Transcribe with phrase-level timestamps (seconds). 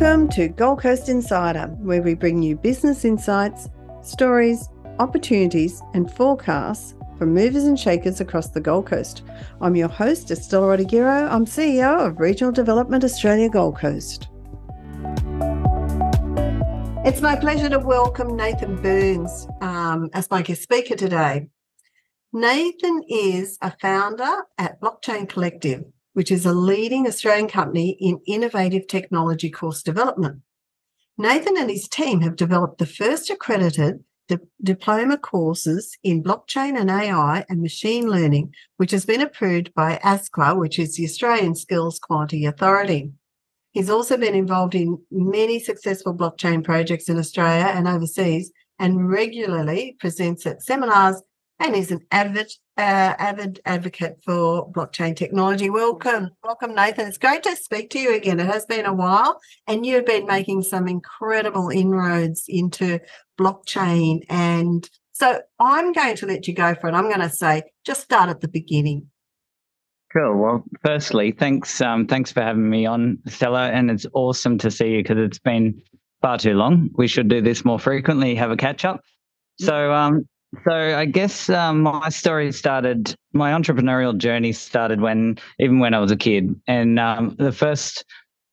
[0.00, 3.68] Welcome to Gold Coast Insider, where we bring you business insights,
[4.00, 4.66] stories,
[4.98, 9.20] opportunities, and forecasts from movers and shakers across the Gold Coast.
[9.60, 11.30] I'm your host, Estella Rodiguero.
[11.30, 14.28] I'm CEO of Regional Development Australia Gold Coast.
[17.04, 21.48] It's my pleasure to welcome Nathan Burns um, as my guest speaker today.
[22.32, 28.86] Nathan is a founder at Blockchain Collective, which is a leading Australian company in innovative
[28.86, 30.42] technology course development.
[31.18, 36.90] Nathan and his team have developed the first accredited di- diploma courses in blockchain and
[36.90, 41.98] AI and machine learning, which has been approved by ASQA, which is the Australian Skills
[41.98, 43.12] Quality Authority.
[43.72, 49.96] He's also been involved in many successful blockchain projects in Australia and overseas and regularly
[50.00, 51.22] presents at seminars
[51.60, 55.68] and is an avid, uh, avid advocate for blockchain technology.
[55.68, 57.06] Welcome, welcome, Nathan.
[57.06, 58.40] It's great to speak to you again.
[58.40, 62.98] It has been a while, and you've been making some incredible inroads into
[63.38, 64.24] blockchain.
[64.30, 66.94] And so I'm going to let you go for it.
[66.94, 69.08] I'm going to say, just start at the beginning.
[70.12, 70.36] Cool.
[70.38, 74.92] Well, firstly, thanks, um, thanks for having me on, Stella, and it's awesome to see
[74.92, 75.80] you because it's been
[76.22, 76.88] far too long.
[76.94, 78.34] We should do this more frequently.
[78.34, 79.02] Have a catch up.
[79.60, 80.26] So, um,
[80.64, 85.98] so I guess um, my story started, my entrepreneurial journey started when, even when I
[86.00, 86.54] was a kid.
[86.66, 88.04] And um, the first,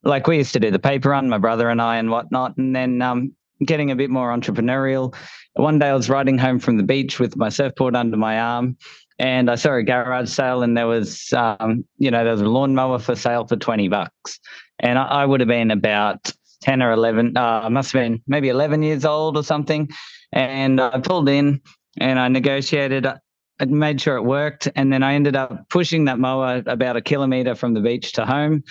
[0.03, 2.55] like we used to do the paper run, my brother and I and whatnot.
[2.57, 3.33] And then um,
[3.65, 5.15] getting a bit more entrepreneurial.
[5.55, 8.77] One day I was riding home from the beach with my surfboard under my arm
[9.19, 12.47] and I saw a garage sale and there was, um, you know, there was a
[12.47, 14.39] lawnmower for sale for 20 bucks.
[14.79, 16.31] And I, I would have been about
[16.61, 19.89] 10 or 11, uh, I must have been maybe 11 years old or something.
[20.33, 21.61] And I pulled in
[21.99, 23.05] and I negotiated.
[23.59, 27.01] I made sure it worked, and then I ended up pushing that mower about a
[27.01, 28.63] kilometer from the beach to home.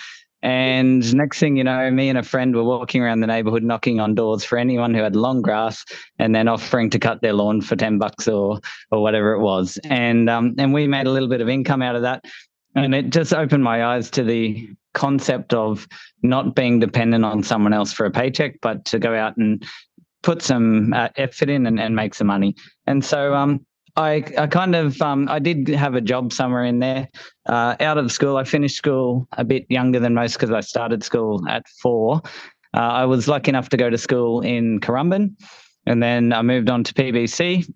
[0.43, 3.99] And next thing you know, me and a friend were walking around the neighborhood knocking
[3.99, 5.83] on doors for anyone who had long grass
[6.19, 8.59] and then offering to cut their lawn for 10 bucks or
[8.91, 9.79] or whatever it was.
[9.85, 12.23] And um, and we made a little bit of income out of that.
[12.75, 15.87] And it just opened my eyes to the concept of
[16.21, 19.65] not being dependent on someone else for a paycheck, but to go out and
[20.23, 22.55] put some uh, effort in and, and make some money.
[22.85, 26.79] And so um, I, I kind of um, I did have a job somewhere in
[26.79, 27.07] there.
[27.47, 31.03] Uh, out of school, I finished school a bit younger than most because I started
[31.03, 32.21] school at four.
[32.75, 35.35] Uh, I was lucky enough to go to school in Currumbin,
[35.87, 37.67] and then I moved on to PBC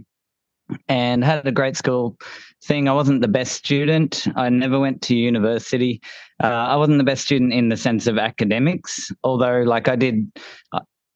[0.88, 2.18] and had a great school
[2.63, 2.88] thing.
[2.88, 4.28] I wasn't the best student.
[4.35, 6.01] I never went to university.
[6.44, 10.31] Uh, I wasn't the best student in the sense of academics, although like I did,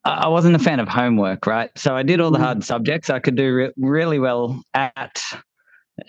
[0.06, 1.72] I wasn't a fan of homework, right?
[1.76, 3.10] So I did all the hard subjects.
[3.10, 5.22] I could do re- really well at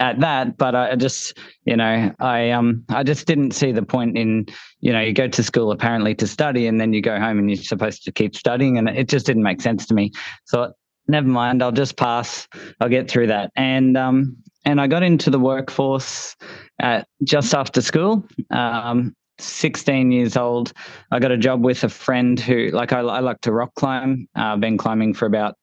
[0.01, 4.19] at that, but I just, you know, I um, I just didn't see the point
[4.19, 4.47] in,
[4.81, 7.49] you know, you go to school apparently to study, and then you go home and
[7.49, 10.13] you're supposed to keep studying, and it just didn't make sense to me.
[10.45, 10.73] So
[11.09, 12.49] never mind, I'll just pass.
[12.81, 16.37] I'll get through that, and um, and I got into the workforce
[16.81, 18.27] at just after school.
[18.51, 20.73] Um, 16 years old,
[21.11, 24.29] I got a job with a friend who, like, I, I like to rock climb.
[24.37, 25.57] Uh, I've been climbing for about,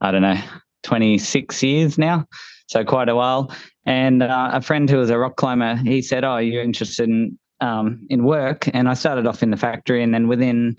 [0.00, 0.40] I don't know,
[0.84, 2.26] 26 years now.
[2.66, 3.52] So quite a while.
[3.86, 7.38] And uh, a friend who was a rock climber, he said, Oh, you're interested in,
[7.60, 8.68] um, in work?
[8.72, 10.02] And I started off in the factory.
[10.02, 10.76] And then within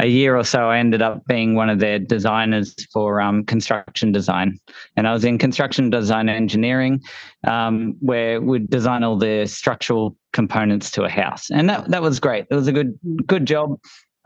[0.00, 4.12] a year or so, I ended up being one of their designers for um, construction
[4.12, 4.58] design.
[4.96, 7.02] And I was in construction design engineering,
[7.44, 11.50] um, where we'd design all the structural components to a house.
[11.50, 12.46] And that, that was great.
[12.50, 13.78] It was a good, good job.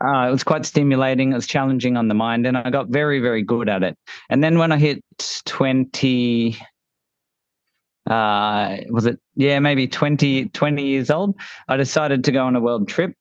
[0.03, 1.31] Uh, it was quite stimulating.
[1.31, 3.97] It was challenging on the mind, and I got very, very good at it.
[4.29, 5.03] And then when I hit
[5.45, 6.57] 20,
[8.07, 11.35] uh, was it, yeah, maybe 20, 20 years old,
[11.67, 13.15] I decided to go on a world trip.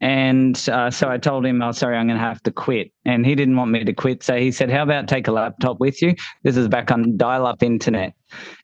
[0.00, 2.92] And uh, so I told him, oh, sorry, I'm going to have to quit.
[3.04, 4.22] And he didn't want me to quit.
[4.22, 6.14] So he said, how about take a laptop with you?
[6.44, 8.14] This is back on dial up internet.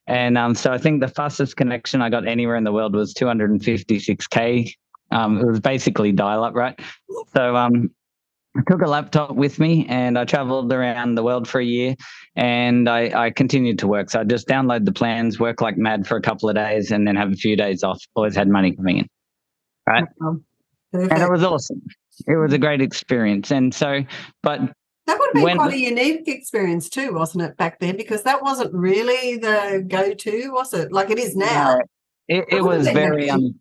[0.07, 3.13] And um, so I think the fastest connection I got anywhere in the world was
[3.13, 4.71] 256K.
[5.11, 6.79] Um, it was basically dial up, right?
[7.33, 7.89] So um,
[8.57, 11.95] I took a laptop with me and I traveled around the world for a year
[12.35, 14.09] and I, I, continued to work.
[14.09, 17.05] So I just download the plans, work like mad for a couple of days, and
[17.05, 18.01] then have a few days off.
[18.15, 19.07] Always had money coming in.
[19.87, 20.05] Right.
[21.01, 21.81] And it was awesome.
[22.27, 23.51] It was a great experience.
[23.51, 24.01] And so,
[24.41, 24.59] but
[25.07, 27.97] that would have been when, quite a unique experience too, wasn't it, back then?
[27.97, 30.91] Because that wasn't really the go to, was it?
[30.91, 31.79] Like it is now.
[32.27, 33.59] it, it was very um,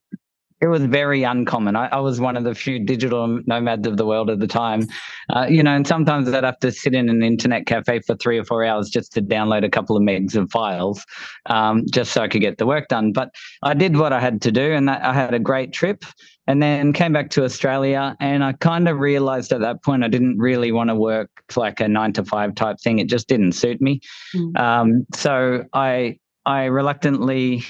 [0.65, 1.77] it was very uncommon.
[1.77, 4.87] I, I, was one of the few digital nomads of the world at the time,
[5.29, 8.39] uh, you know, and sometimes I'd have to sit in an internet cafe for three
[8.39, 11.05] or four hours just to download a couple of megs of files,
[11.47, 13.13] um, just so I could get the work done.
[13.13, 13.29] But
[13.63, 16.03] I did what I had to do, and that, I had a great trip.
[16.46, 20.08] And then came back to Australia, and I kind of realized at that point I
[20.08, 22.99] didn't really want to work like a nine to five type thing.
[22.99, 24.00] It just didn't suit me.
[24.35, 24.58] Mm.
[24.58, 27.64] Um, so I I reluctantly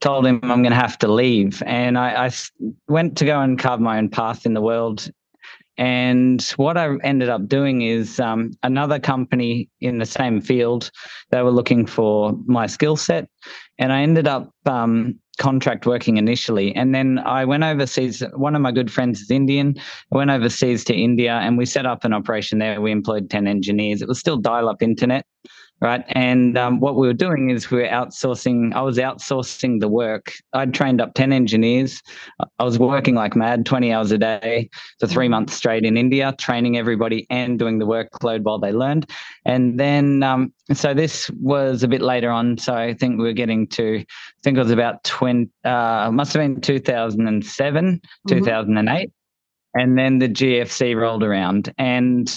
[0.00, 1.62] told him I'm going to have to leave.
[1.66, 2.30] And I, I,
[2.88, 5.10] went to go and carve my own path in the world.
[5.80, 10.90] And what I ended up doing is um, another company in the same field,
[11.30, 13.30] they were looking for my skill set.
[13.78, 16.76] And I ended up um, contract working initially.
[16.76, 18.22] And then I went overseas.
[18.34, 19.74] One of my good friends is Indian.
[20.12, 22.78] I went overseas to India and we set up an operation there.
[22.78, 24.02] We employed 10 engineers.
[24.02, 25.24] It was still dial up internet
[25.80, 26.04] right?
[26.08, 28.74] And um, what we were doing is we were outsourcing.
[28.74, 30.32] I was outsourcing the work.
[30.52, 32.02] I'd trained up ten engineers.
[32.58, 34.68] I was working like mad, twenty hours a day
[34.98, 35.32] for three mm-hmm.
[35.32, 39.10] months straight in India, training everybody and doing the workload while they learned.
[39.44, 42.58] And then, um, so this was a bit later on.
[42.58, 44.06] So I think we were getting to, I
[44.42, 45.50] think it was about twenty.
[45.64, 48.28] Uh, must have been two thousand and seven, mm-hmm.
[48.28, 49.12] two thousand and eight.
[49.72, 52.28] And then the GFC rolled around, and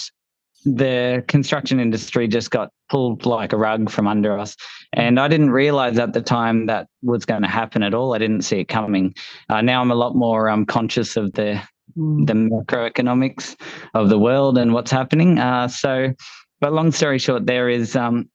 [0.65, 4.55] the construction industry just got pulled like a rug from under us.
[4.93, 8.13] And I didn't realize at the time that was going to happen at all.
[8.13, 9.13] I didn't see it coming.
[9.49, 11.61] Uh, now I'm a lot more um, conscious of the
[11.97, 12.27] mm.
[12.27, 13.55] the macroeconomics
[13.93, 15.39] of the world and what's happening.
[15.39, 16.13] Uh, so,
[16.61, 17.95] but long story short, there is.
[17.95, 18.29] Um,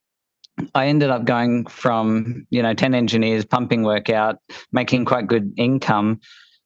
[0.75, 4.39] I ended up going from you know ten engineers pumping work out,
[4.71, 6.19] making quite good income,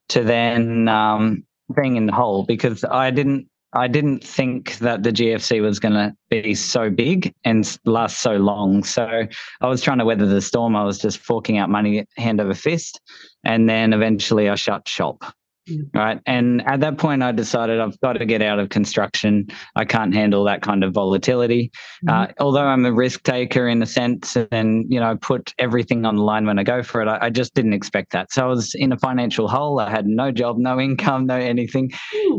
[0.09, 1.43] to then um,
[1.75, 5.93] being in the hole because I didn't I didn't think that the GFC was going
[5.93, 8.83] to be so big and last so long.
[8.83, 9.23] So
[9.61, 10.75] I was trying to weather the storm.
[10.75, 13.01] I was just forking out money hand over fist.
[13.43, 15.23] And then eventually I shut shop.
[15.69, 15.89] Mm.
[15.93, 16.19] Right.
[16.25, 19.47] And at that point, I decided I've got to get out of construction.
[19.75, 21.71] I can't handle that kind of volatility.
[22.05, 22.11] Mm.
[22.11, 26.17] Uh, although I'm a risk taker in a sense and, you know, put everything on
[26.17, 28.31] the line when I go for it, I, I, just didn't expect that.
[28.33, 29.79] So I was in a financial hole.
[29.79, 31.91] I had no job, no income, no anything.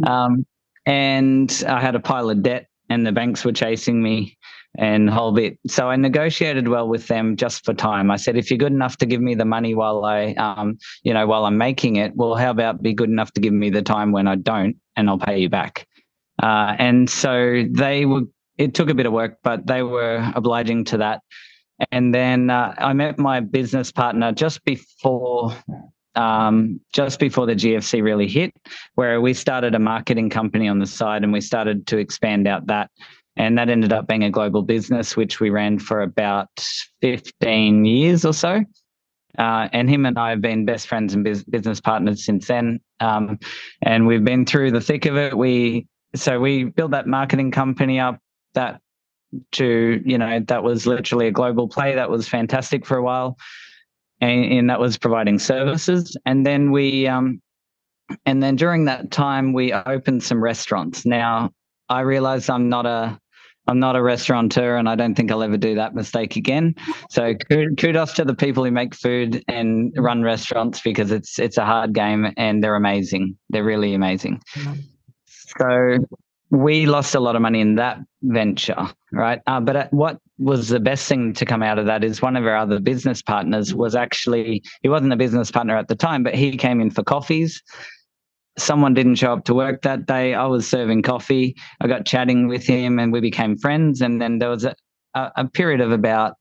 [0.07, 0.45] Um,
[0.87, 4.37] and I had a pile of debt, and the banks were chasing me
[4.77, 5.59] and whole bit.
[5.69, 8.11] So I negotiated well with them just for time.
[8.11, 11.15] I said, if you're good enough to give me the money while I, um, you
[11.15, 13.83] know, while I'm making it, well, how about be good enough to give me the
[13.83, 15.87] time when I don't, and I'll pay you back.
[16.43, 18.23] Uh, and so they were.
[18.57, 21.23] It took a bit of work, but they were obliging to that.
[21.91, 25.57] And then uh, I met my business partner just before
[26.17, 28.53] um, just before the GFC really hit,
[28.95, 32.67] where we started a marketing company on the side and we started to expand out
[32.67, 32.91] that.
[33.37, 36.49] And that ended up being a global business, which we ran for about
[37.01, 38.65] 15 years or so.
[39.37, 42.81] Uh, and him and I have been best friends and biz- business partners since then.
[43.01, 43.41] Um,
[43.83, 45.37] and we've been through the thick of it.
[45.37, 48.21] We so we built that marketing company up
[48.55, 48.81] that
[49.53, 53.37] to you know that was literally a global play that was fantastic for a while
[54.25, 56.17] and, and that was providing services.
[56.25, 57.41] And then we, um,
[58.27, 61.05] and then during that time, we opened some restaurants.
[61.05, 61.51] Now,
[61.89, 63.19] I realized I'm not a
[63.67, 66.75] I'm not a restaurateur and I don't think I'll ever do that mistake again.
[67.09, 67.33] So
[67.79, 71.95] kudos to the people who make food and run restaurants because it's it's a hard
[71.95, 73.39] game and they're amazing.
[73.49, 74.43] They're really amazing.
[75.59, 75.97] So
[76.51, 79.41] we lost a lot of money in that venture, right?
[79.47, 82.45] Uh, but what was the best thing to come out of that is one of
[82.45, 86.35] our other business partners was actually he wasn't a business partner at the time, but
[86.35, 87.63] he came in for coffees.
[88.59, 90.35] Someone didn't show up to work that day.
[90.35, 91.57] I was serving coffee.
[91.81, 94.01] I got chatting with him, and we became friends.
[94.01, 94.75] And then there was a,
[95.15, 96.35] a period of about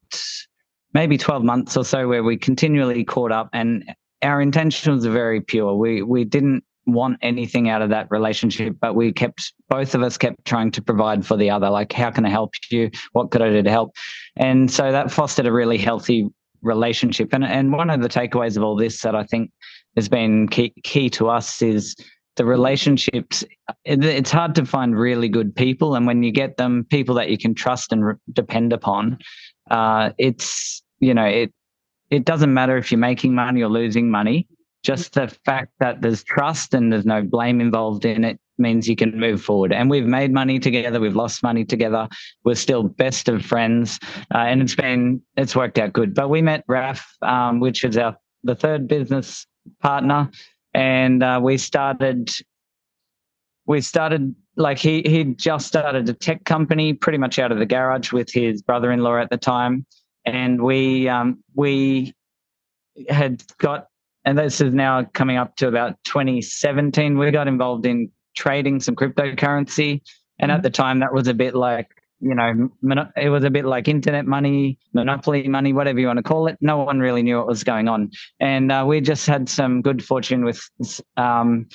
[0.93, 3.83] maybe 12 months or so where we continually caught up and
[4.21, 5.75] our intentions were very pure.
[5.75, 10.17] We we didn't want anything out of that relationship, but we kept both of us
[10.17, 11.69] kept trying to provide for the other.
[11.69, 12.89] Like, how can I help you?
[13.13, 13.95] What could I do to help?
[14.35, 16.29] And so that fostered a really healthy
[16.61, 17.33] relationship.
[17.33, 19.51] And and one of the takeaways of all this that I think
[19.95, 21.95] has been key key to us is
[22.35, 23.43] the relationships.
[23.85, 27.37] It's hard to find really good people, and when you get them, people that you
[27.37, 29.19] can trust and re- depend upon,
[29.69, 31.53] uh, it's you know it.
[32.09, 34.47] It doesn't matter if you're making money or losing money
[34.83, 38.95] just the fact that there's trust and there's no blame involved in it means you
[38.95, 39.73] can move forward.
[39.73, 42.07] And we've made money together, we've lost money together,
[42.43, 43.99] we're still best of friends,
[44.33, 46.13] uh, and it's been it's worked out good.
[46.13, 49.47] But we met Raf, um, which is our the third business
[49.81, 50.29] partner,
[50.73, 52.29] and uh, we started
[53.65, 57.65] we started like he he just started a tech company pretty much out of the
[57.65, 59.85] garage with his brother-in-law at the time,
[60.25, 62.13] and we um, we
[63.09, 63.87] had got
[64.25, 67.17] and this is now coming up to about 2017.
[67.17, 70.01] We got involved in trading some cryptocurrency,
[70.39, 71.87] and at the time that was a bit like
[72.23, 72.69] you know,
[73.17, 76.57] it was a bit like internet money, monopoly money, whatever you want to call it.
[76.61, 78.11] No one really knew what was going on.
[78.39, 80.61] And uh, we just had some good fortune with
[81.17, 81.67] um,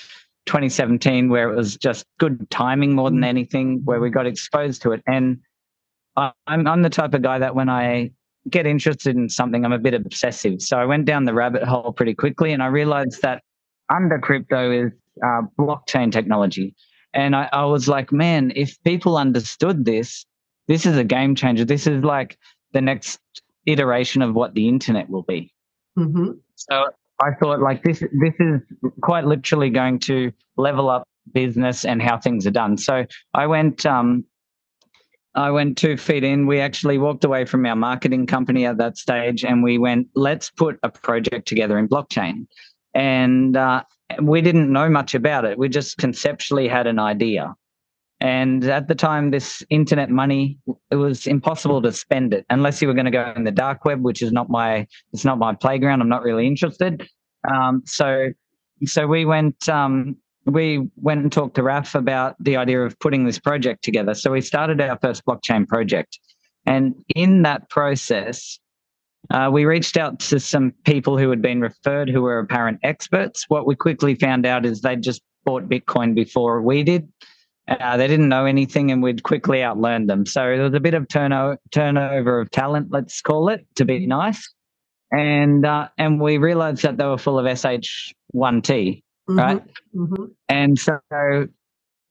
[0.47, 4.93] 2017, where it was just good timing more than anything, where we got exposed to
[4.93, 5.03] it.
[5.07, 5.41] And
[6.17, 8.13] I'm, I'm the type of guy that when I
[8.51, 10.61] get interested in something, I'm a bit obsessive.
[10.63, 13.43] So I went down the rabbit hole pretty quickly and I realized that
[13.91, 14.93] under crypto is
[15.25, 16.75] uh, blockchain technology.
[17.15, 20.25] And I, I was like, man, if people understood this,
[20.67, 21.65] this is a game changer.
[21.65, 22.39] This is like
[22.73, 23.19] the next
[23.67, 25.53] iteration of what the internet will be.
[25.99, 26.33] Mm-hmm.
[26.55, 26.87] So
[27.21, 28.61] I thought like this this is
[29.03, 32.77] quite literally going to level up business and how things are done.
[32.77, 34.25] So I went um,
[35.35, 36.47] I went two feet in.
[36.47, 40.51] We actually walked away from our marketing company at that stage and we went, let's
[40.51, 42.47] put a project together in blockchain.
[42.95, 43.85] And uh,
[44.23, 45.59] we didn't know much about it.
[45.59, 47.55] We just conceptually had an idea.
[48.21, 50.59] And at the time, this internet money,
[50.91, 53.85] it was impossible to spend it unless you were going to go in the dark
[53.85, 56.01] web, which is not my, it's not my playground.
[56.01, 57.09] I'm not really interested.
[57.49, 58.31] Um, so,
[58.85, 60.17] so we went, um,
[60.49, 64.15] we went and talked to Raf about the idea of putting this project together.
[64.15, 66.19] So we started our first blockchain project.
[66.67, 68.59] And in that process,
[69.31, 73.45] uh, we reached out to some people who had been referred who were apparent experts.
[73.49, 77.11] What we quickly found out is they'd just bought Bitcoin before we did.
[77.69, 80.25] Uh, they didn't know anything, and we'd quickly outlearn them.
[80.25, 84.07] So there was a bit of turno- turnover of talent, let's call it, to be
[84.07, 84.51] nice.
[85.11, 89.39] And uh, and we realized that they were full of SH1T, mm-hmm.
[89.39, 89.63] right?
[89.95, 90.25] Mm-hmm.
[90.49, 90.99] And so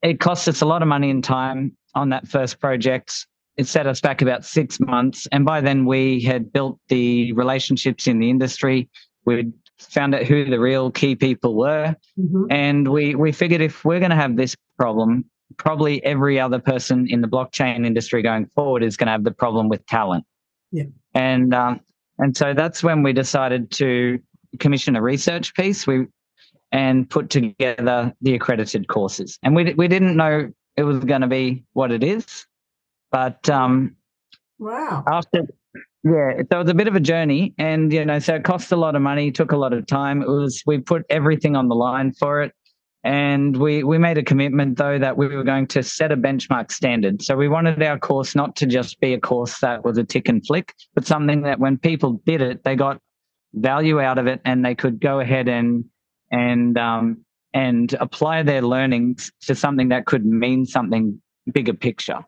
[0.01, 3.27] it cost us a lot of money and time on that first project.
[3.57, 8.05] It set us back about six months, and by then we had built the relationships
[8.05, 8.87] in the industry.
[9.25, 12.43] We'd found out who the real key people were, mm-hmm.
[12.51, 15.25] and we we figured if we're going to have this problem,
[15.57, 19.31] probably every other person in the blockchain industry going forward is going to have the
[19.31, 20.23] problem with talent.
[20.71, 20.83] Yeah.
[21.15, 21.79] And um,
[22.19, 24.19] and so that's when we decided to
[24.59, 25.87] commission a research piece.
[25.87, 26.05] We
[26.71, 29.39] and put together the accredited courses.
[29.43, 32.45] And we we didn't know it was going to be what it is,
[33.11, 33.95] but um,
[34.59, 35.03] wow.
[35.07, 35.47] After
[36.03, 38.77] yeah, it was a bit of a journey, and you know, so it cost a
[38.77, 40.21] lot of money, took a lot of time.
[40.21, 42.53] It was we put everything on the line for it.
[43.03, 46.73] And we, we made a commitment, though, that we were going to set a benchmark
[46.73, 47.21] standard.
[47.21, 50.27] So we wanted our course not to just be a course that was a tick
[50.27, 52.99] and flick, but something that when people did it, they got
[53.53, 55.85] value out of it and they could go ahead and
[56.31, 62.19] and um, and apply their learnings to something that could mean something bigger picture.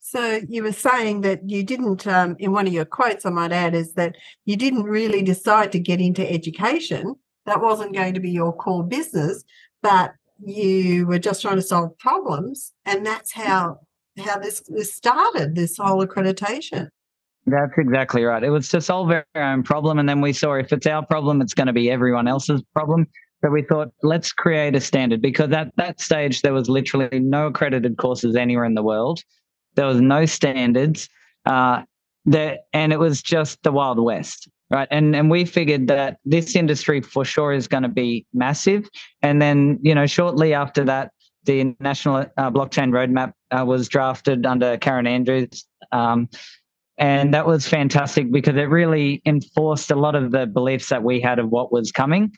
[0.00, 3.50] So you were saying that you didn't, um, in one of your quotes, I might
[3.50, 7.16] add, is that you didn't really decide to get into education.
[7.44, 9.42] That wasn't going to be your core business,
[9.82, 10.12] but
[10.44, 13.78] you were just trying to solve problems, and that's how
[14.18, 15.54] how this, this started.
[15.54, 16.88] This whole accreditation.
[17.46, 18.42] That's exactly right.
[18.42, 21.40] It was to solve our own problem, and then we saw if it's our problem,
[21.40, 23.06] it's going to be everyone else's problem.
[23.46, 27.46] So we thought, let's create a standard because at that stage there was literally no
[27.46, 29.22] accredited courses anywhere in the world.
[29.76, 31.08] There was no standards,
[31.44, 31.82] uh,
[32.24, 34.88] there, and it was just the Wild West right?
[34.90, 38.88] And and we figured that this industry for sure is going to be massive.
[39.22, 41.12] And then you know shortly after that
[41.44, 46.28] the national uh, blockchain roadmap uh, was drafted under karen andrews um,
[46.98, 51.20] and that was fantastic because it really enforced a lot of the beliefs that we
[51.20, 52.32] had of what was coming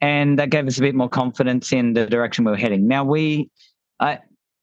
[0.00, 3.04] and that gave us a bit more confidence in the direction we were heading now
[3.04, 3.50] we
[4.00, 4.20] I,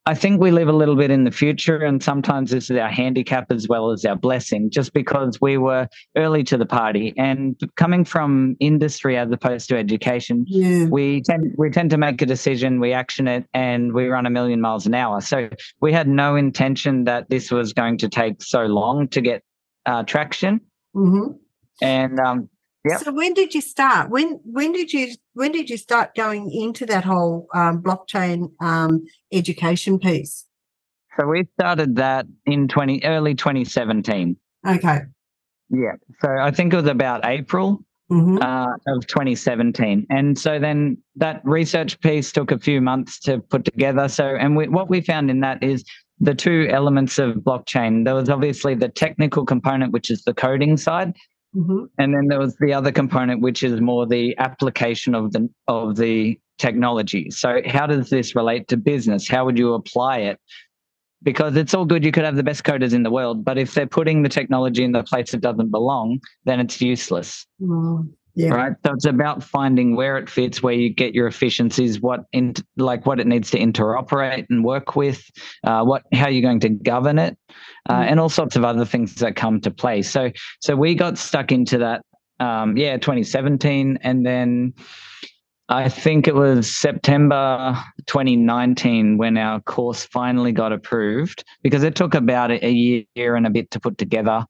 [0.08, 2.90] I think we live a little bit in the future, and sometimes this is our
[2.90, 7.12] handicap as well as our blessing, just because we were early to the party.
[7.18, 10.86] And coming from industry as opposed to education, yeah.
[10.86, 14.30] we tend we tend to make a decision, we action it, and we run a
[14.30, 15.22] million miles an hour.
[15.22, 15.50] So
[15.82, 19.42] we had no intention that this was going to take so long to get
[19.88, 20.62] uh, traction.
[20.96, 21.32] Mm-hmm.
[21.82, 22.50] And um,
[22.86, 23.02] Yep.
[23.02, 24.10] So when did you start?
[24.10, 29.06] When when did you when did you start going into that whole um, blockchain um,
[29.32, 30.46] education piece?
[31.18, 34.38] So we started that in twenty early twenty seventeen.
[34.68, 35.02] Okay.
[35.70, 35.94] Yeah.
[36.22, 38.38] So I think it was about April mm-hmm.
[38.38, 40.06] uh, of 2017.
[40.10, 44.08] And so then that research piece took a few months to put together.
[44.08, 45.84] So, and we, what we found in that is
[46.20, 48.06] the two elements of blockchain.
[48.06, 51.14] There was obviously the technical component, which is the coding side,
[51.56, 51.86] Mm-hmm.
[51.98, 55.96] And then there was the other component, which is more the application of the of
[55.96, 57.30] the technology.
[57.32, 59.28] So how does this relate to business?
[59.28, 60.40] How would you apply it?
[61.24, 63.74] Because it's all good, you could have the best coders in the world, but if
[63.74, 67.48] they're putting the technology in the place it doesn't belong, then it's useless.
[67.62, 68.10] Mm.
[68.36, 68.54] Yeah.
[68.54, 68.74] Right.
[68.86, 73.06] So it's about finding where it fits, where you get your efficiencies, what in like
[73.06, 75.24] what it needs to interoperate and work with,
[75.64, 77.38] uh, what how you're going to govern it,
[77.88, 78.12] uh, mm.
[78.12, 80.02] and all sorts of other things that come to play.
[80.02, 82.02] So so we got stuck into that,
[82.42, 84.74] um, yeah, 2017, and then
[85.70, 87.76] I think it was September
[88.06, 93.50] 2019 when our course finally got approved because it took about a year and a
[93.50, 94.46] bit to put together.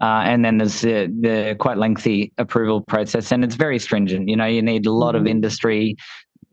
[0.00, 4.28] Uh, and then there's the, the, quite lengthy approval process, and it's very stringent.
[4.28, 5.28] You know, you need a lot of mm-hmm.
[5.28, 5.96] industry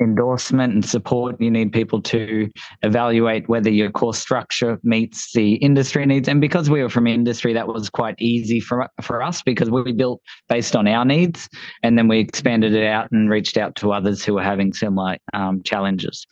[0.02, 1.40] endorsement and support.
[1.40, 2.50] You need people to
[2.82, 6.28] evaluate whether your course structure meets the industry needs.
[6.28, 9.92] And because we were from industry, that was quite easy for, for us because we
[9.92, 11.48] built based on our needs.
[11.84, 15.18] And then we expanded it out and reached out to others who were having similar
[15.34, 16.26] um, challenges.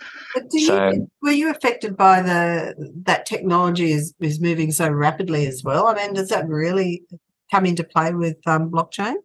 [0.50, 2.74] so, you, were you affected by the
[3.06, 5.88] that technology is, is moving so rapidly as well?
[5.88, 7.04] I mean, does that really
[7.52, 9.16] come into play with um, blockchain?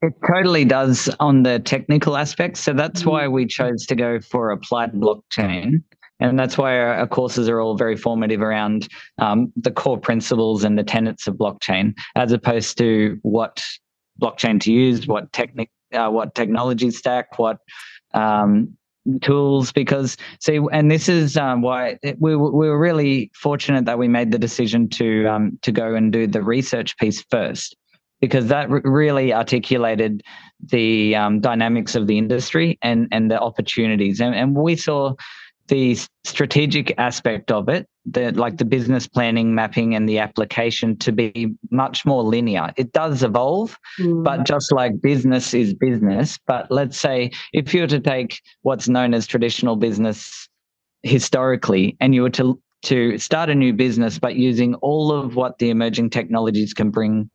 [0.00, 2.60] It totally does on the technical aspects.
[2.60, 5.82] So that's why we chose to go for applied blockchain.
[6.20, 8.88] And that's why our, our courses are all very formative around
[9.18, 13.62] um, the core principles and the tenets of blockchain, as opposed to what
[14.20, 17.58] blockchain to use, what technic, uh, what technology stack, what
[18.14, 18.76] um,
[19.20, 19.72] tools.
[19.72, 24.08] Because see, and this is um, why it, we we were really fortunate that we
[24.08, 27.76] made the decision to um, to go and do the research piece first
[28.20, 30.22] because that really articulated
[30.64, 34.20] the um, dynamics of the industry and and the opportunities.
[34.20, 35.14] And, and we saw
[35.68, 41.12] the strategic aspect of it the like the business planning mapping and the application to
[41.12, 42.72] be much more linear.
[42.76, 44.24] It does evolve mm.
[44.24, 46.38] but just like business is business.
[46.46, 50.48] But let's say if you were to take what's known as traditional business
[51.02, 55.58] historically and you were to to start a new business but using all of what
[55.58, 57.28] the emerging technologies can bring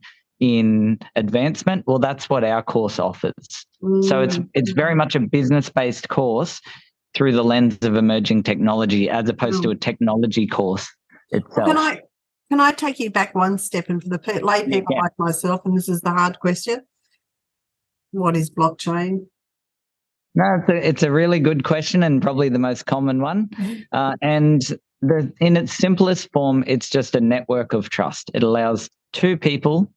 [0.44, 3.34] in advancement well that's what our course offers
[3.82, 4.04] mm.
[4.04, 6.60] so it's it's very much a business based course
[7.14, 9.64] through the lens of emerging technology as opposed mm.
[9.64, 10.86] to a technology course
[11.30, 12.02] itself can i
[12.52, 15.04] can i take you back one step and for the lay people yeah.
[15.04, 16.82] like myself and this is the hard question
[18.12, 19.26] what is blockchain
[20.36, 23.50] no it's a, it's a really good question and probably the most common one
[23.94, 24.62] uh, and
[25.02, 29.90] the, in its simplest form it's just a network of trust it allows two people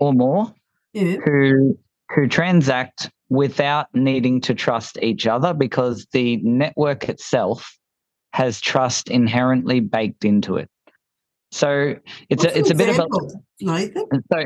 [0.00, 0.52] or more
[0.92, 1.16] yeah.
[1.24, 1.78] to
[2.14, 7.78] to transact without needing to trust each other because the network itself
[8.32, 10.68] has trust inherently baked into it.
[11.52, 11.94] So
[12.28, 13.06] it's What's a it's a bit of a
[13.60, 14.06] Nathan?
[14.32, 14.44] so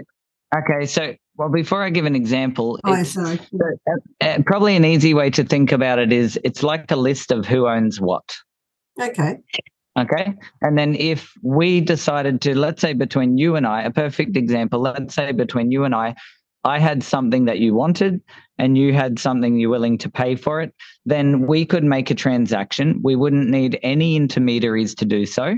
[0.57, 3.41] okay so well before I give an example oh, sorry.
[3.55, 7.31] Uh, uh, probably an easy way to think about it is it's like a list
[7.31, 8.25] of who owns what.
[9.01, 9.39] Okay.
[9.97, 10.35] Okay.
[10.61, 14.81] And then if we decided to, let's say between you and I, a perfect example,
[14.81, 16.17] let's say between you and I,
[16.65, 18.21] I had something that you wanted
[18.59, 22.15] and you had something you're willing to pay for it, then we could make a
[22.15, 23.01] transaction.
[23.03, 25.57] We wouldn't need any intermediaries to do so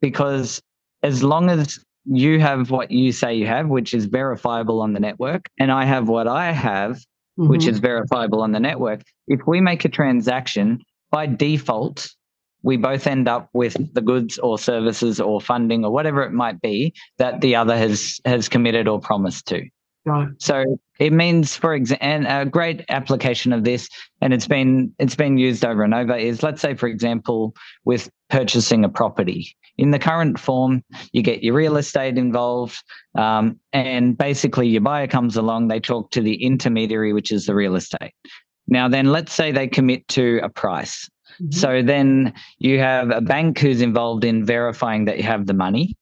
[0.00, 0.60] because
[1.02, 5.00] as long as you have what you say you have, which is verifiable on the
[5.00, 6.96] network, and I have what I have,
[7.38, 7.48] mm-hmm.
[7.48, 12.08] which is verifiable on the network, if we make a transaction, by default,
[12.62, 16.60] we both end up with the goods or services or funding or whatever it might
[16.60, 19.62] be that the other has has committed or promised to.
[20.04, 20.28] Right.
[20.38, 20.64] So
[20.98, 23.88] it means, for example, and a great application of this,
[24.22, 28.08] and it's been it's been used over and over, is let's say, for example, with
[28.30, 29.54] purchasing a property.
[29.76, 32.82] In the current form, you get your real estate involved,
[33.16, 35.68] um, and basically your buyer comes along.
[35.68, 38.14] They talk to the intermediary, which is the real estate.
[38.66, 41.08] Now, then, let's say they commit to a price.
[41.40, 41.52] Mm-hmm.
[41.52, 45.96] So then you have a bank who's involved in verifying that you have the money.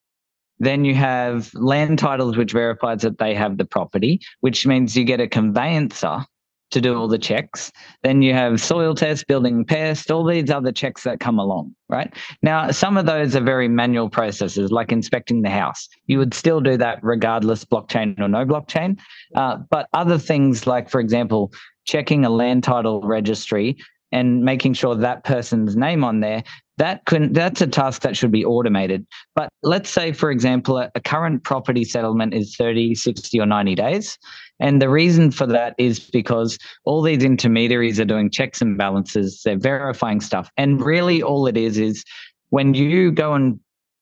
[0.58, 5.04] Then you have land titles, which verifies that they have the property, which means you
[5.04, 6.24] get a conveyancer
[6.70, 7.70] to do all the checks.
[8.02, 12.12] Then you have soil test, building pest, all these other checks that come along, right?
[12.42, 15.88] Now, some of those are very manual processes, like inspecting the house.
[16.06, 18.98] You would still do that regardless blockchain or no blockchain.
[19.34, 21.52] Uh, but other things, like, for example,
[21.84, 23.76] checking a land title registry
[24.12, 26.42] and making sure that person's name on there
[26.78, 29.06] that can that's a task that should be automated.
[29.34, 33.74] But let's say for example a, a, current property settlement is 30 60 or 90
[33.74, 34.18] days.
[34.60, 39.42] And the reason for that is because all these intermediaries are doing checks and balances.
[39.44, 40.50] They're verifying stuff.
[40.56, 42.04] And really all it is is
[42.50, 43.58] when you go and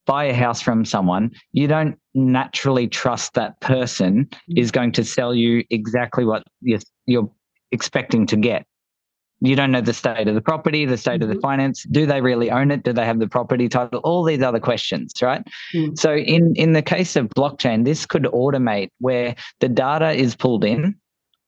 [0.07, 4.59] buy a house from someone you don't naturally trust that person mm-hmm.
[4.59, 7.31] is going to sell you exactly what you're, you're
[7.73, 8.67] expecting to get
[9.47, 11.23] you don't know the state of the property, the state mm-hmm.
[11.23, 11.43] of the mm-hmm.
[11.43, 11.85] finance.
[11.91, 12.83] Do they really own it?
[12.83, 14.01] Do they have the property title?
[14.05, 15.47] All these other questions, right?
[15.75, 15.99] Mm.
[15.99, 20.65] So in in the case of blockchain, this could automate where the data is pulled
[20.65, 20.97] in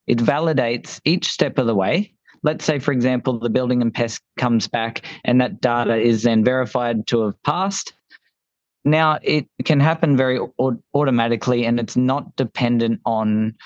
[0.06, 2.12] it validates each step of the way.
[2.42, 6.44] Let's say, for example, the building and pest comes back and that data is then
[6.44, 7.92] verified to have passed.
[8.84, 10.38] Now, it can happen very
[10.94, 13.56] automatically and it's not dependent on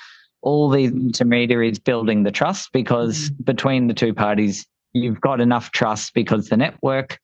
[0.41, 3.43] all the intermediaries building the trust because mm-hmm.
[3.43, 7.19] between the two parties, you've got enough trust because the network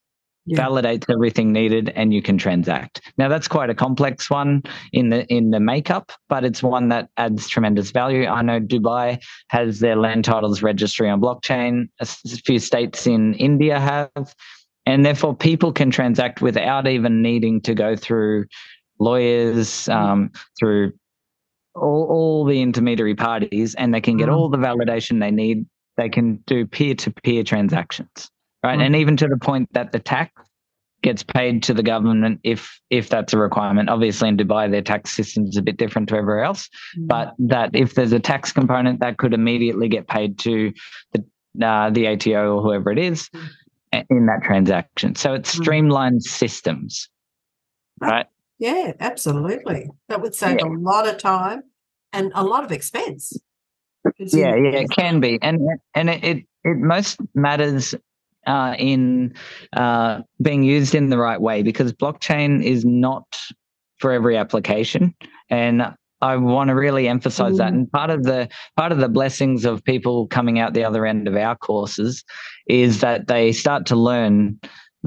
[0.48, 0.66] yeah.
[0.66, 3.02] validates everything needed and you can transact.
[3.18, 7.10] Now that's quite a complex one in the in the makeup, but it's one that
[7.16, 8.26] adds tremendous value.
[8.26, 11.88] I know Dubai has their land titles registry on blockchain.
[12.00, 14.34] A few states in India have,
[14.86, 18.46] and therefore people can transact without even needing to go through
[18.98, 20.92] lawyers, um, through
[21.80, 24.36] all, all the intermediary parties, and they can get mm.
[24.36, 25.66] all the validation they need.
[25.96, 28.30] They can do peer to peer transactions
[28.62, 28.78] right?
[28.78, 28.86] Mm.
[28.86, 30.32] And even to the point that the tax
[31.02, 33.88] gets paid to the government if if that's a requirement.
[33.88, 37.06] Obviously, in Dubai, their tax system is a bit different to everywhere else, mm.
[37.06, 40.72] but that if there's a tax component, that could immediately get paid to
[41.12, 41.24] the
[41.64, 44.04] uh, the ATO or whoever it is mm.
[44.10, 45.14] in that transaction.
[45.14, 45.60] So it mm.
[45.60, 47.08] streamlines systems,
[48.00, 48.26] right?
[48.58, 49.88] Yeah, absolutely.
[50.08, 50.66] That would save yeah.
[50.66, 51.62] a lot of time
[52.12, 53.32] and a lot of expense.
[54.18, 55.60] Yeah, yeah, it can be, and
[55.94, 57.94] and it, it it most matters
[58.46, 59.34] uh, in
[59.74, 63.26] uh, being used in the right way because blockchain is not
[63.98, 65.14] for every application
[65.50, 65.82] and
[66.20, 67.58] I want to really emphasize mm.
[67.58, 67.72] that.
[67.72, 71.28] And part of the part of the blessings of people coming out the other end
[71.28, 72.24] of our courses
[72.66, 74.58] is that they start to learn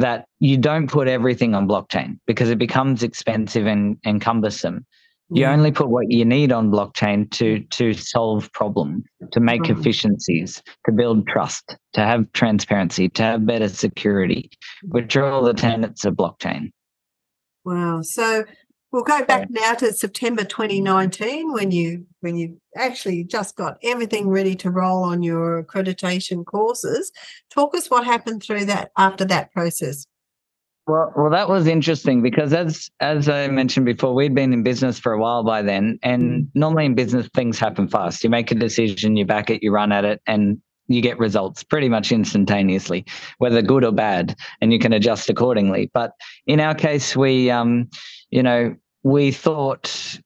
[0.02, 4.86] that you don't put everything on blockchain because it becomes expensive and, and cumbersome.
[5.34, 5.54] You yeah.
[5.54, 9.80] only put what you need on blockchain to to solve problems, to make mm-hmm.
[9.80, 14.52] efficiencies, to build trust, to have transparency, to have better security,
[14.90, 16.72] which are all the tenets of blockchain.
[17.64, 18.02] Wow.
[18.02, 18.44] So
[18.92, 24.30] we'll go back now to September 2019 when you when you actually just got everything
[24.30, 27.12] ready to roll on your accreditation courses.
[27.50, 30.06] Talk us what happened through that after that process.
[30.88, 35.00] Well, well, that was interesting because as as I mentioned before, we'd been in business
[35.00, 36.48] for a while by then, and mm.
[36.56, 38.24] normally in business things happen fast.
[38.24, 41.64] You make a decision, you back it, you run at it, and you get results
[41.64, 43.06] pretty much instantaneously,
[43.38, 45.90] whether good or bad, and you can adjust accordingly.
[45.94, 46.14] But
[46.48, 47.90] in our case, we, um,
[48.30, 50.20] you know, we thought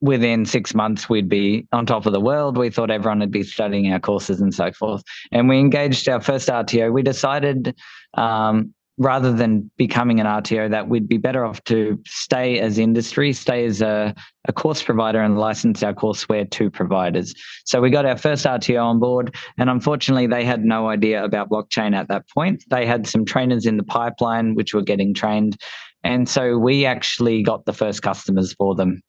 [0.00, 2.58] within six months we'd be on top of the world.
[2.58, 5.02] We thought everyone would be studying our courses and so forth.
[5.30, 6.92] And we engaged our first RTO.
[6.92, 7.76] We decided
[8.14, 13.32] um, rather than becoming an RTO, that we'd be better off to stay as industry,
[13.32, 14.14] stay as a,
[14.46, 17.34] a course provider and license our courseware to providers.
[17.64, 21.50] So we got our first RTO on board, and unfortunately, they had no idea about
[21.50, 22.64] blockchain at that point.
[22.68, 25.56] They had some trainers in the pipeline which were getting trained.
[26.04, 29.02] And so we actually got the first customers for them.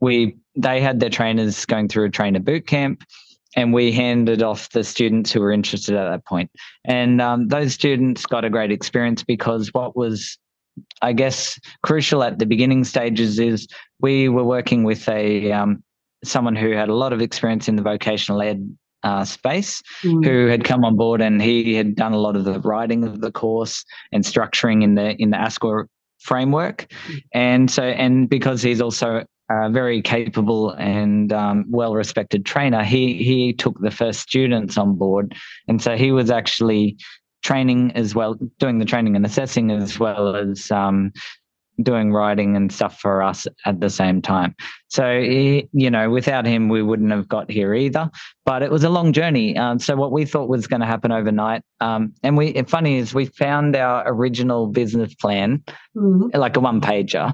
[0.00, 3.02] We they had their trainers going through a trainer boot camp
[3.56, 6.50] and we handed off the students who were interested at that point.
[6.84, 10.38] And um, those students got a great experience because what was,
[11.00, 13.66] I guess, crucial at the beginning stages is
[14.00, 15.82] we were working with a um,
[16.22, 20.24] someone who had a lot of experience in the vocational ed uh, space mm.
[20.24, 23.20] who had come on board and he had done a lot of the writing of
[23.20, 25.86] the course and structuring in the in the ASQA
[26.18, 26.92] framework.
[27.34, 33.14] And so and because he's also a very capable and um, well respected trainer, he
[33.14, 35.34] he took the first students on board,
[35.68, 36.96] and so he was actually
[37.42, 41.12] training as well, doing the training and assessing as well as um,
[41.82, 44.54] doing writing and stuff for us at the same time.
[44.88, 48.10] So he, you know, without him, we wouldn't have got here either.
[48.44, 49.56] But it was a long journey.
[49.56, 53.12] Um, so what we thought was going to happen overnight, um, and we, funny is,
[53.14, 55.62] we found our original business plan,
[55.96, 56.38] mm-hmm.
[56.38, 57.32] like a one pager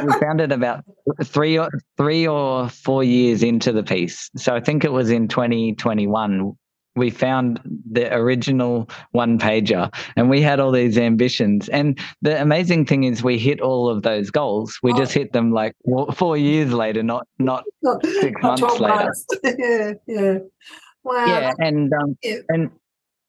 [0.00, 0.84] we found it about
[1.24, 4.30] three or three or four years into the piece.
[4.36, 6.52] So I think it was in 2021
[6.94, 12.84] we found the original one pager and we had all these ambitions and the amazing
[12.84, 14.96] thing is we hit all of those goals we oh.
[14.96, 15.74] just hit them like
[16.14, 19.26] four years later not not, not six not months later months.
[19.58, 20.38] yeah yeah
[21.04, 22.36] wow yeah and um yeah.
[22.48, 22.70] and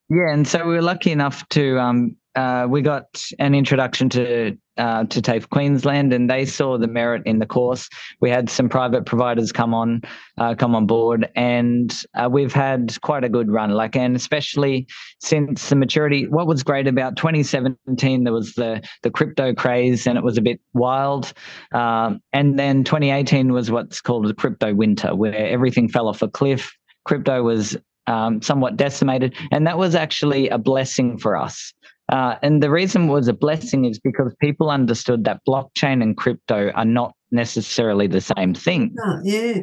[0.10, 4.58] yeah and so we were lucky enough to um uh, we got an introduction to
[4.78, 7.90] uh, to TAFE Queensland, and they saw the merit in the course.
[8.22, 10.02] We had some private providers come on
[10.38, 13.72] uh, come on board, and uh, we've had quite a good run.
[13.72, 14.88] Like, and especially
[15.20, 16.28] since the maturity.
[16.28, 20.42] What was great about 2017, there was the the crypto craze, and it was a
[20.42, 21.34] bit wild.
[21.74, 26.28] Um, and then 2018 was what's called the crypto winter, where everything fell off a
[26.28, 26.76] cliff.
[27.06, 31.74] Crypto was um, somewhat decimated, and that was actually a blessing for us
[32.14, 36.70] uh, and the reason was a blessing is because people understood that blockchain and crypto
[36.76, 38.94] are not necessarily the same thing.
[39.04, 39.62] Oh, yeah.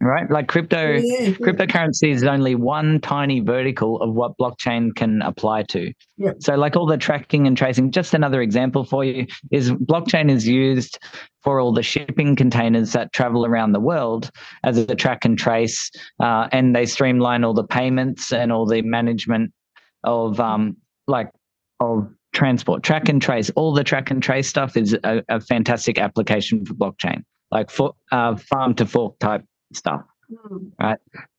[0.00, 0.30] right?
[0.30, 1.32] Like crypto, yeah.
[1.32, 5.92] cryptocurrency is only one tiny vertical of what blockchain can apply to.
[6.16, 6.36] Yep.
[6.40, 10.48] So, like all the tracking and tracing, just another example for you is blockchain is
[10.48, 10.98] used
[11.42, 14.30] for all the shipping containers that travel around the world
[14.64, 18.80] as a track and trace, uh, and they streamline all the payments and all the
[18.80, 19.52] management
[20.02, 21.28] of um, like
[21.82, 23.50] of transport, track and trace.
[23.50, 27.94] All the track and trace stuff is a, a fantastic application for blockchain, like for
[28.10, 30.02] uh, farm to fork type stuff.
[30.30, 30.72] Mm.
[30.80, 30.98] Right.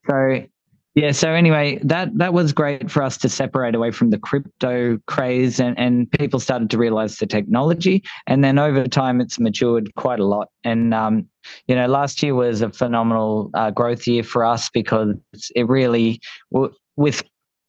[0.09, 0.47] So
[0.95, 4.99] yeah, so anyway, that that was great for us to separate away from the crypto
[5.07, 8.03] craze and, and people started to realize the technology.
[8.27, 10.49] And then over time it's matured quite a lot.
[10.63, 11.27] And um,
[11.67, 15.15] you know, last year was a phenomenal uh, growth year for us because
[15.55, 16.21] it really
[16.95, 17.23] with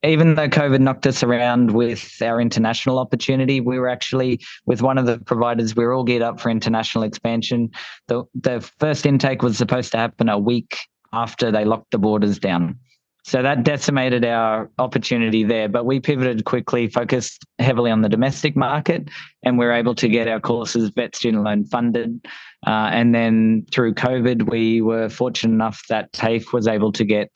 [0.04, 4.98] even though COVID knocked us around with our international opportunity, we were actually with one
[4.98, 5.74] of the providers.
[5.74, 7.70] We were all geared up for international expansion.
[8.08, 10.76] The the first intake was supposed to happen a week
[11.12, 12.78] after they locked the borders down.
[13.26, 15.66] So that decimated our opportunity there.
[15.66, 19.08] But we pivoted quickly, focused heavily on the domestic market,
[19.42, 22.20] and we are able to get our courses vet student loan funded.
[22.66, 27.30] Uh, and then through COVID, we were fortunate enough that TAFE was able to get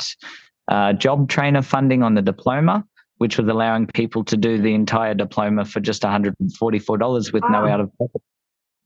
[0.68, 2.84] uh, job trainer funding on the diploma,
[3.18, 7.48] which was allowing people to do the entire diploma for just $144 with wow.
[7.48, 8.22] no out of pocket.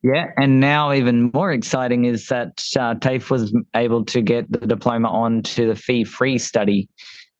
[0.03, 4.67] Yeah, and now even more exciting is that uh, TAFE was able to get the
[4.67, 6.89] diploma on to the fee-free study.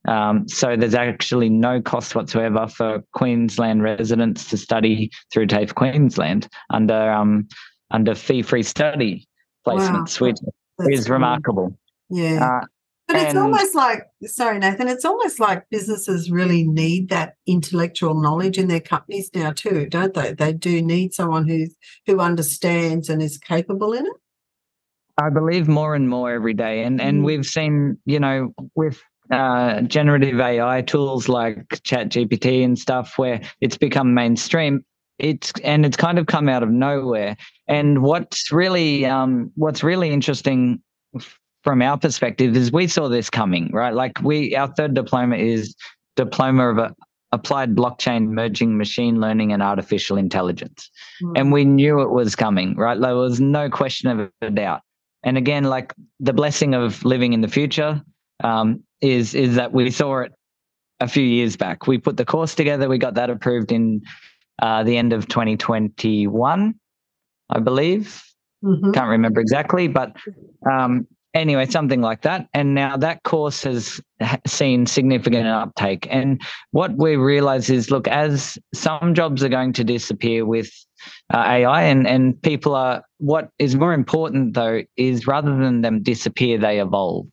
[0.07, 6.49] Um, so there's actually no cost whatsoever for Queensland residents to study through TAFE Queensland
[6.71, 7.49] under um,
[7.91, 9.27] under fee-free study
[9.67, 10.29] placements, wow.
[10.29, 10.37] which
[10.79, 11.15] That's is cool.
[11.15, 11.79] remarkable.
[12.11, 12.61] Yeah.
[12.63, 12.67] Uh,
[13.13, 18.15] but and, it's almost like, sorry, Nathan, it's almost like businesses really need that intellectual
[18.15, 20.33] knowledge in their companies now too, don't they?
[20.33, 24.13] They do need someone who's who understands and is capable in it.
[25.19, 26.83] I believe more and more every day.
[26.83, 27.25] And and mm.
[27.25, 33.41] we've seen, you know, with uh, generative AI tools like Chat GPT and stuff where
[33.61, 34.85] it's become mainstream.
[35.19, 37.37] It's and it's kind of come out of nowhere.
[37.69, 40.83] And what's really um, what's really interesting
[41.63, 43.95] from our perspective is we saw this coming, right?
[43.95, 45.75] Like we, our third diploma is
[46.17, 46.95] diploma of a,
[47.33, 50.91] applied blockchain merging machine learning and artificial intelligence.
[51.23, 51.33] Mm.
[51.37, 53.01] And we knew it was coming, right?
[53.01, 54.83] There was no question of a doubt.
[55.25, 58.03] And again, like the blessing of living in the future
[58.45, 60.33] um, is is that we saw it
[61.01, 61.87] a few years back.
[61.87, 62.89] We put the course together.
[62.89, 64.03] We got that approved in
[64.61, 66.75] uh, the end of 2021,
[67.51, 68.23] I believe.
[68.65, 68.93] Mm-hmm.
[68.93, 70.15] Can't remember exactly, but
[70.71, 72.49] um, anyway, something like that.
[72.53, 74.01] And now that course has
[74.47, 76.07] seen significant uptake.
[76.11, 76.41] And
[76.71, 80.71] what we realize is look, as some jobs are going to disappear with
[81.33, 86.03] uh, AI, and, and people are, what is more important though is rather than them
[86.03, 87.27] disappear, they evolve.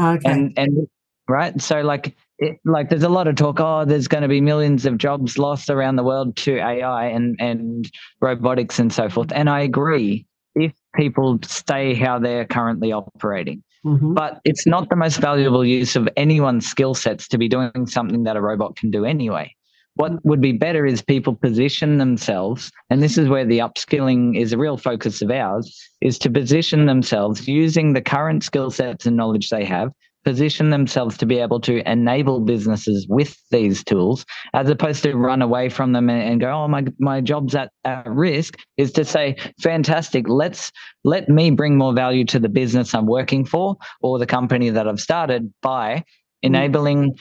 [0.00, 0.30] Okay.
[0.30, 0.88] And, and
[1.28, 1.60] right.
[1.60, 4.86] So, like, it, like there's a lot of talk oh there's going to be millions
[4.86, 7.90] of jobs lost around the world to ai and and
[8.22, 13.62] robotics and so forth and i agree if people stay how they're currently operating.
[13.84, 14.14] Mm-hmm.
[14.14, 18.24] But it's not the most valuable use of anyone's skill sets to be doing something
[18.24, 19.54] that a robot can do anyway.
[19.94, 24.52] What would be better is people position themselves, and this is where the upskilling is
[24.52, 29.16] a real focus of ours, is to position themselves using the current skill sets and
[29.16, 29.92] knowledge they have
[30.24, 35.40] position themselves to be able to enable businesses with these tools as opposed to run
[35.42, 39.36] away from them and, go oh my my job's at, at risk is to say
[39.60, 40.72] fantastic let's
[41.04, 44.88] let me bring more value to the business i'm working for or the company that
[44.88, 46.02] i've started by mm.
[46.42, 47.14] enabling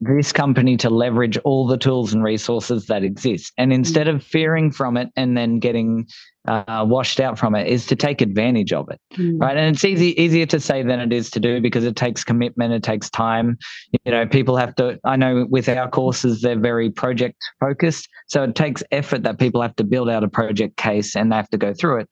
[0.00, 3.52] this company to leverage all the tools and resources that exist.
[3.56, 3.76] And mm.
[3.76, 6.06] instead of fearing from it and then getting
[6.46, 9.00] uh, washed out from it, is to take advantage of it.
[9.14, 9.40] Mm.
[9.40, 9.56] Right.
[9.56, 12.72] And it's easy, easier to say than it is to do because it takes commitment,
[12.72, 13.58] it takes time.
[14.04, 18.08] You know, people have to, I know with our courses, they're very project focused.
[18.28, 21.36] So it takes effort that people have to build out a project case and they
[21.36, 22.08] have to go through it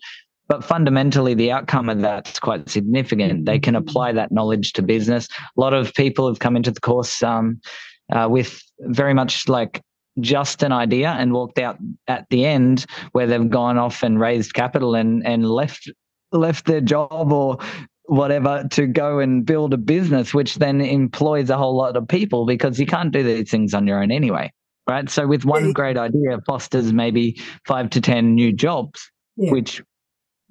[0.48, 3.46] but fundamentally the outcome of that's quite significant.
[3.46, 5.28] They can apply that knowledge to business.
[5.56, 7.60] A lot of people have come into the course um,
[8.12, 9.80] uh, with very much like
[10.20, 14.54] just an idea and walked out at the end where they've gone off and raised
[14.54, 15.90] capital and and left
[16.30, 17.58] left their job or
[18.04, 22.46] whatever to go and build a business which then employs a whole lot of people
[22.46, 24.52] because you can't do these things on your own anyway
[24.86, 25.08] right?
[25.08, 29.50] So with one great idea fosters maybe 5 to 10 new jobs yeah.
[29.50, 29.82] which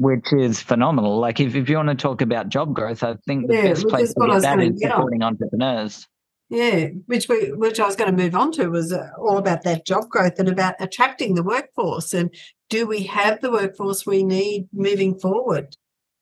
[0.04, 1.18] which is phenomenal.
[1.20, 3.88] Like if, if you want to talk about job growth, I think the yeah, best
[3.88, 6.08] place to get that is supporting entrepreneurs.
[6.50, 9.64] Yeah, which we which I was going to move on to was uh, all about
[9.64, 12.36] that job growth and about attracting the workforce and
[12.70, 15.78] do we have the workforce we need moving forward?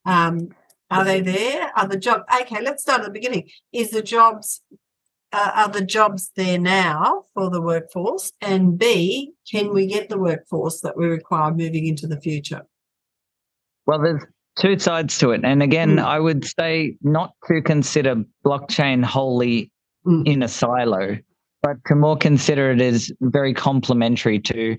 [0.06, 0.50] Um,
[0.90, 1.72] Are they there?
[1.76, 2.24] Are the jobs?
[2.42, 3.50] Okay, let's start at the beginning.
[3.74, 4.62] Is the jobs
[5.34, 8.32] uh, are the jobs there now for the workforce?
[8.42, 12.64] And B, can we get the workforce that we require moving into the future?
[13.86, 14.24] Well, there's
[14.60, 15.42] two sides to it.
[15.44, 16.04] And again, mm.
[16.04, 19.72] I would say not to consider blockchain wholly
[20.06, 20.28] mm.
[20.28, 21.18] in a silo,
[21.62, 24.78] but to more consider it as very complementary to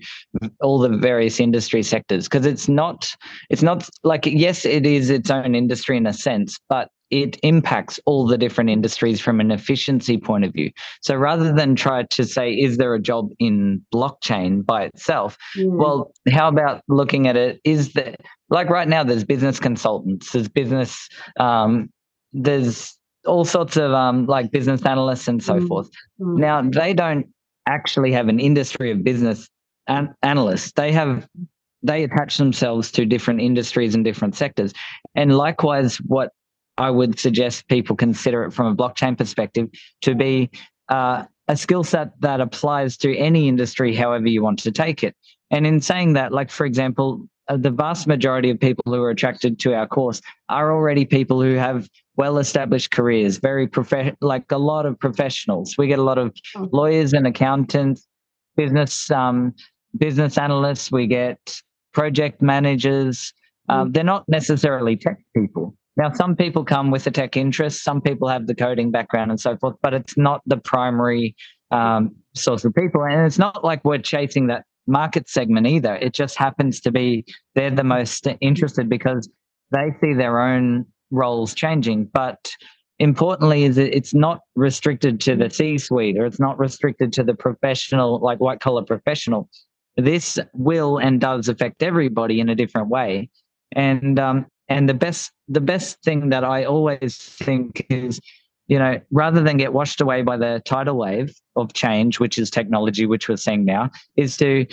[0.61, 3.15] all the various industry sectors because it's not
[3.49, 7.99] it's not like yes it is its own industry in a sense but it impacts
[8.07, 10.71] all the different industries from an efficiency point of view.
[11.01, 15.37] So rather than try to say, is there a job in blockchain by itself?
[15.55, 15.77] Mm.
[15.77, 17.61] Well, how about looking at it?
[17.63, 21.07] Is that like right now, there's business consultants, there's business,
[21.39, 21.91] um,
[22.31, 22.97] there's
[23.27, 25.67] all sorts of um, like business analysts and so mm.
[25.67, 25.89] forth.
[26.19, 26.39] Mm.
[26.39, 27.27] Now, they don't
[27.67, 29.47] actually have an industry of business
[29.85, 30.71] an- analysts.
[30.71, 31.27] They have
[31.83, 34.73] they attach themselves to different industries and different sectors.
[35.15, 36.31] And likewise, what
[36.77, 39.69] I would suggest people consider it from a blockchain perspective
[40.01, 40.49] to be
[40.89, 45.15] uh, a skill set that applies to any industry, however you want to take it.
[45.51, 49.09] And in saying that, like, for example, uh, the vast majority of people who are
[49.09, 54.51] attracted to our course are already people who have well established careers, very prof- like
[54.51, 55.75] a lot of professionals.
[55.77, 56.65] We get a lot of hmm.
[56.71, 58.07] lawyers and accountants,
[58.55, 59.53] business um,
[59.97, 60.91] business analysts.
[60.91, 61.61] We get
[61.93, 63.33] project managers.
[63.69, 65.75] Um, they're not necessarily tech people.
[65.95, 69.39] Now, some people come with a tech interest, some people have the coding background and
[69.39, 71.35] so forth, but it's not the primary
[71.71, 73.03] um, source of people.
[73.03, 75.95] And it's not like we're chasing that market segment either.
[75.95, 77.25] It just happens to be
[77.55, 79.29] they're the most interested because
[79.71, 82.05] they see their own roles changing.
[82.05, 82.51] But
[82.99, 87.33] importantly, is it's not restricted to the C suite or it's not restricted to the
[87.33, 89.49] professional, like white collar professional.
[89.95, 93.29] This will and does affect everybody in a different way.
[93.75, 98.19] And um, and the best the best thing that I always think is,
[98.67, 102.49] you know, rather than get washed away by the tidal wave of change, which is
[102.49, 104.65] technology, which we're seeing now, is to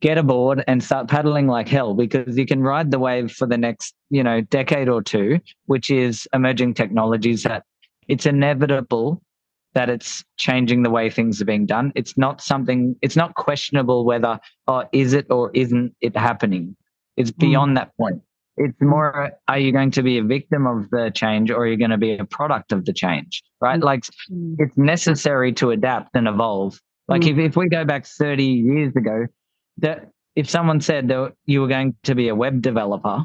[0.00, 3.58] get aboard and start paddling like hell because you can ride the wave for the
[3.58, 7.64] next, you know, decade or two, which is emerging technologies that
[8.06, 9.20] it's inevitable
[9.74, 11.92] that it's changing the way things are being done.
[11.94, 16.74] It's not something, it's not questionable whether, oh, is it or isn't it happening?
[17.16, 17.38] It's hmm.
[17.38, 17.74] beyond mm.
[17.76, 18.22] that point.
[18.58, 21.76] It's more, are you going to be a victim of the change or are you
[21.76, 23.42] going to be a product of the change?
[23.60, 23.80] Right.
[23.80, 24.56] Like mm.
[24.58, 26.80] it's necessary to adapt and evolve.
[27.06, 27.32] Like mm.
[27.32, 29.26] if, if we go back 30 years ago,
[29.78, 33.24] that if someone said that you were going to be a web developer,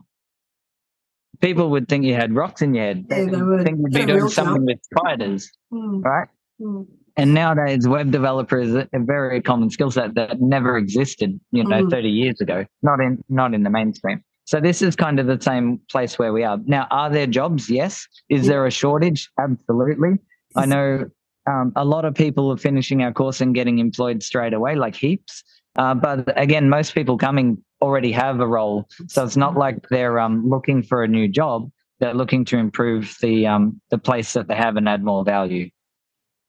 [1.41, 3.05] people would think you had rocks in your head.
[3.09, 6.03] Yeah, they would think you'd be doing something with spiders, mm.
[6.03, 6.27] right?
[6.61, 6.87] Mm.
[7.15, 11.83] And nowadays, web developer is a very common skill set that never existed, you know,
[11.83, 11.91] mm.
[11.91, 12.65] 30 years ago.
[12.81, 14.23] Not in not in the mainstream.
[14.45, 16.58] So this is kind of the same place where we are.
[16.65, 17.69] Now, are there jobs?
[17.69, 18.08] Yes.
[18.29, 19.29] Is there a shortage?
[19.39, 20.19] Absolutely.
[20.56, 21.10] I know
[21.47, 24.95] um, a lot of people are finishing our course and getting employed straight away, like
[24.95, 25.43] heaps.
[25.75, 28.88] Uh, but again, most people coming already have a role.
[29.08, 31.71] So it's not like they're um, looking for a new job.
[31.99, 35.69] They're looking to improve the um, the place that they have and add more value.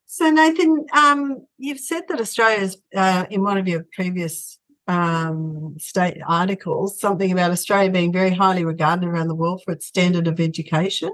[0.06, 6.18] So Nathan, um, you've said that Australia's uh, in one of your previous um, state
[6.26, 10.40] articles something about Australia being very highly regarded around the world for its standard of
[10.40, 11.10] education.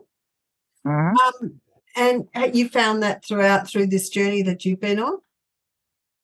[0.87, 1.45] Mm-hmm.
[1.45, 1.61] Um,
[1.97, 5.19] and you found that throughout through this journey that you've been on?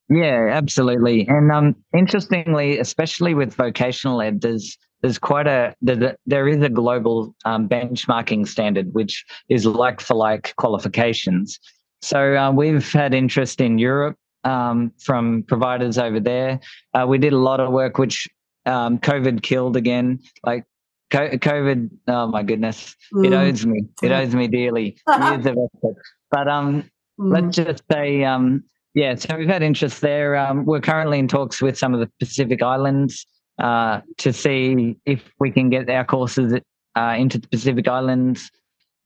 [0.09, 1.26] Yeah, absolutely.
[1.26, 6.68] And um, interestingly, especially with vocational ed, there's there's quite a there, there is a
[6.68, 11.59] global um, benchmarking standard which is like for like qualifications.
[12.02, 16.61] So uh, we've had interest in Europe um, from providers over there.
[16.94, 18.28] Uh, we did a lot of work, which
[18.64, 20.20] um, COVID killed again.
[20.44, 20.64] Like
[21.11, 23.26] COVID, oh my goodness, mm.
[23.26, 23.85] it owes me.
[24.02, 24.96] It owes me dearly.
[25.09, 25.96] Years of effort.
[26.30, 26.82] But um,
[27.18, 27.32] mm.
[27.32, 29.16] let's just say, um, yeah.
[29.16, 30.37] So we've had interest there.
[30.37, 33.26] Um, we're currently in talks with some of the Pacific Islands
[33.59, 36.54] uh, to see if we can get our courses
[36.96, 38.50] uh, into the Pacific Islands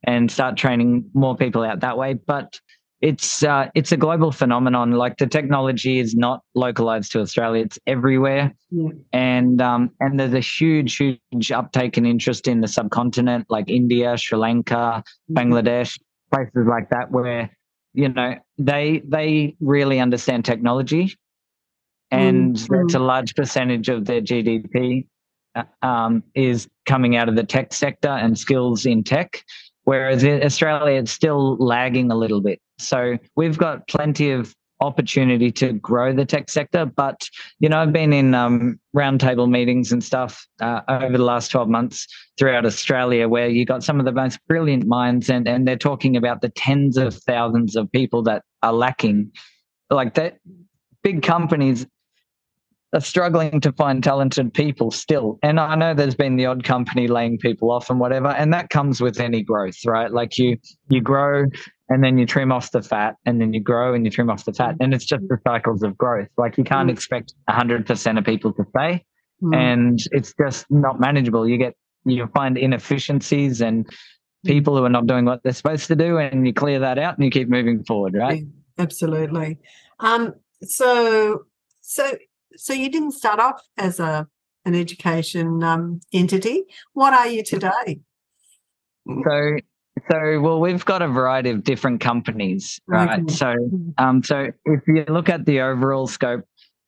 [0.04, 2.14] and start training more people out that way.
[2.14, 2.60] But
[3.00, 4.92] it's uh, it's a global phenomenon.
[4.92, 8.90] Like the technology is not localized to Australia; it's everywhere, yeah.
[9.12, 14.18] and um, and there's a huge, huge uptake and interest in the subcontinent, like India,
[14.18, 15.34] Sri Lanka, mm-hmm.
[15.34, 15.98] Bangladesh,
[16.30, 17.50] places like that, where
[17.94, 21.16] you know they they really understand technology,
[22.10, 22.84] and mm-hmm.
[22.84, 25.06] it's a large percentage of their GDP
[25.54, 29.42] uh, um, is coming out of the tech sector and skills in tech.
[29.84, 32.60] Whereas in Australia, it's still lagging a little bit.
[32.80, 36.86] So we've got plenty of opportunity to grow the tech sector.
[36.86, 37.28] But,
[37.58, 41.68] you know, I've been in um, roundtable meetings and stuff uh, over the last 12
[41.68, 42.06] months
[42.38, 46.16] throughout Australia where you got some of the most brilliant minds and, and they're talking
[46.16, 49.30] about the tens of thousands of people that are lacking.
[49.90, 50.38] Like that,
[51.02, 51.86] big companies
[52.92, 55.38] are struggling to find talented people still.
[55.42, 58.70] And I know there's been the odd company laying people off and whatever, and that
[58.70, 60.10] comes with any growth, right?
[60.10, 60.56] Like you
[60.88, 61.44] you grow
[61.90, 64.44] and then you trim off the fat and then you grow and you trim off
[64.44, 66.28] the fat and it's just the cycles of growth.
[66.38, 66.92] Like you can't mm.
[66.92, 69.04] expect 100% of people to stay
[69.42, 69.54] mm.
[69.54, 71.46] and it's just not manageable.
[71.48, 71.74] You get
[72.04, 73.92] you find inefficiencies and mm.
[74.46, 77.16] people who are not doing what they're supposed to do and you clear that out
[77.16, 78.38] and you keep moving forward, right?
[78.38, 79.58] Yeah, absolutely.
[79.98, 81.46] Um so
[81.80, 82.16] so
[82.56, 84.28] so you didn't start off as a
[84.64, 86.64] an education um, entity.
[86.92, 88.00] What are you today?
[89.06, 89.56] So,
[90.10, 93.20] so well, we've got a variety of different companies, right?
[93.20, 93.32] Okay.
[93.32, 93.54] So,
[93.98, 96.44] um, so if you look at the overall scope,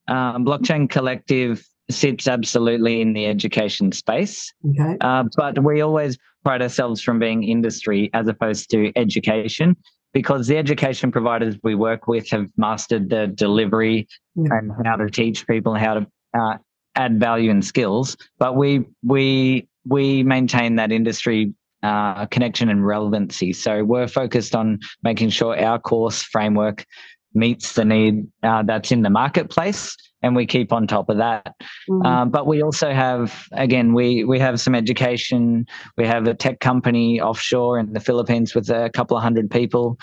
[0.09, 4.97] um, Blockchain Collective sits absolutely in the education space, okay.
[5.01, 9.77] uh, but we always pride ourselves from being industry as opposed to education
[10.13, 14.49] because the education providers we work with have mastered the delivery yeah.
[14.51, 16.07] and how to teach people how to
[16.39, 16.57] uh,
[16.95, 18.17] add value and skills.
[18.39, 23.53] But we we we maintain that industry uh, connection and relevancy.
[23.53, 26.85] So we're focused on making sure our course framework
[27.35, 31.55] meets the need uh, that's in the marketplace and we keep on top of that.
[31.91, 32.07] Mm-hmm.
[32.07, 35.67] Uh, but we also have, again, we we have some education.
[35.97, 39.99] We have a tech company offshore in the Philippines with a couple of hundred people,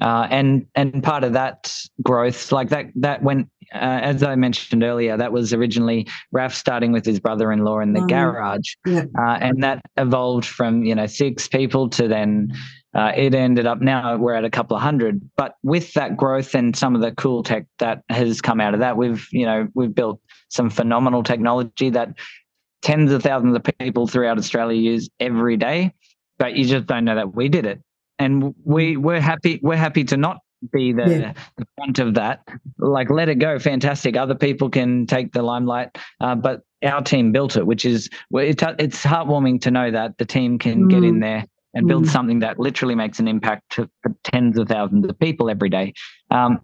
[0.00, 4.82] uh, and and part of that growth, like that that went, uh, as I mentioned
[4.82, 8.08] earlier, that was originally Raf starting with his brother-in-law in the mm-hmm.
[8.08, 9.04] garage, yeah.
[9.18, 12.52] Uh, and that evolved from you know six people to then
[12.94, 15.20] uh, it ended up now we're at a couple of hundred.
[15.36, 18.80] But with that growth and some of the cool tech that has come out of
[18.80, 22.10] that, we've you know we've built some phenomenal technology that
[22.82, 25.94] tens of thousands of people throughout Australia use every day.
[26.38, 27.80] But you just don't know that we did it,
[28.18, 30.38] and we we're happy we're happy to not
[30.70, 31.32] be the, yeah.
[31.56, 32.46] the front of that.
[32.78, 34.16] Like let it go, fantastic.
[34.16, 39.04] Other people can take the limelight, uh, but our team built it, which is it's
[39.04, 40.90] heartwarming to know that the team can mm.
[40.90, 41.20] get in mm.
[41.20, 42.10] there and build mm.
[42.10, 45.94] something that literally makes an impact to, for tens of thousands of people every day.
[46.30, 46.60] Um,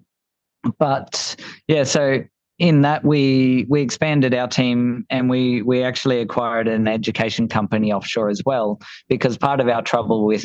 [0.78, 1.36] but
[1.66, 2.24] yeah, so
[2.58, 7.92] in that we we expanded our team and we we actually acquired an education company
[7.92, 10.44] offshore as well because part of our trouble with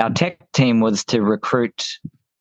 [0.00, 1.86] our tech team was to recruit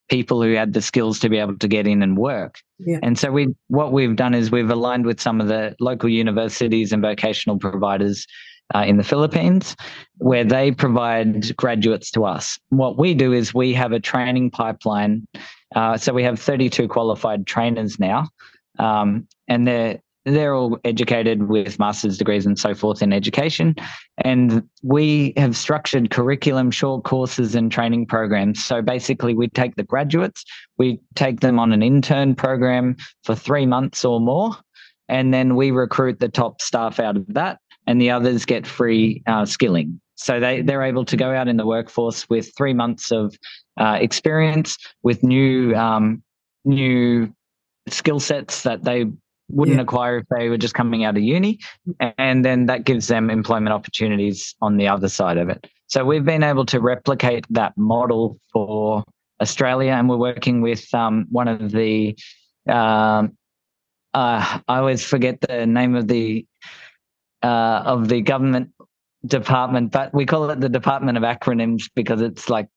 [0.09, 2.59] people who had the skills to be able to get in and work.
[2.79, 2.99] Yeah.
[3.01, 6.91] And so we what we've done is we've aligned with some of the local universities
[6.91, 8.25] and vocational providers
[8.73, 9.75] uh, in the Philippines,
[10.17, 12.57] where they provide graduates to us.
[12.69, 15.27] What we do is we have a training pipeline.
[15.75, 18.27] Uh, so we have 32 qualified trainers now,
[18.79, 23.75] um, and they're they're all educated with master's degrees and so forth in education.
[24.17, 28.63] And we have structured curriculum, short courses, and training programs.
[28.63, 30.43] So basically, we take the graduates,
[30.77, 34.55] we take them on an intern program for three months or more,
[35.07, 39.21] and then we recruit the top staff out of that and the others get free
[39.27, 39.99] uh, skilling.
[40.15, 43.35] So they, they're able to go out in the workforce with three months of
[43.77, 46.23] uh, experience with new um,
[46.63, 47.33] new
[47.89, 49.05] skill sets that they
[49.49, 49.83] wouldn't yeah.
[49.83, 51.59] acquire if they were just coming out of uni.
[52.17, 55.67] And then that gives them employment opportunities on the other side of it.
[55.87, 59.03] So we've been able to replicate that model for
[59.41, 62.17] Australia, and we're working with um, one of the.
[62.67, 63.37] Um,
[64.13, 66.45] uh, I always forget the name of the
[67.43, 68.71] uh, of the government
[69.25, 72.67] department, but we call it the Department of Acronyms because it's like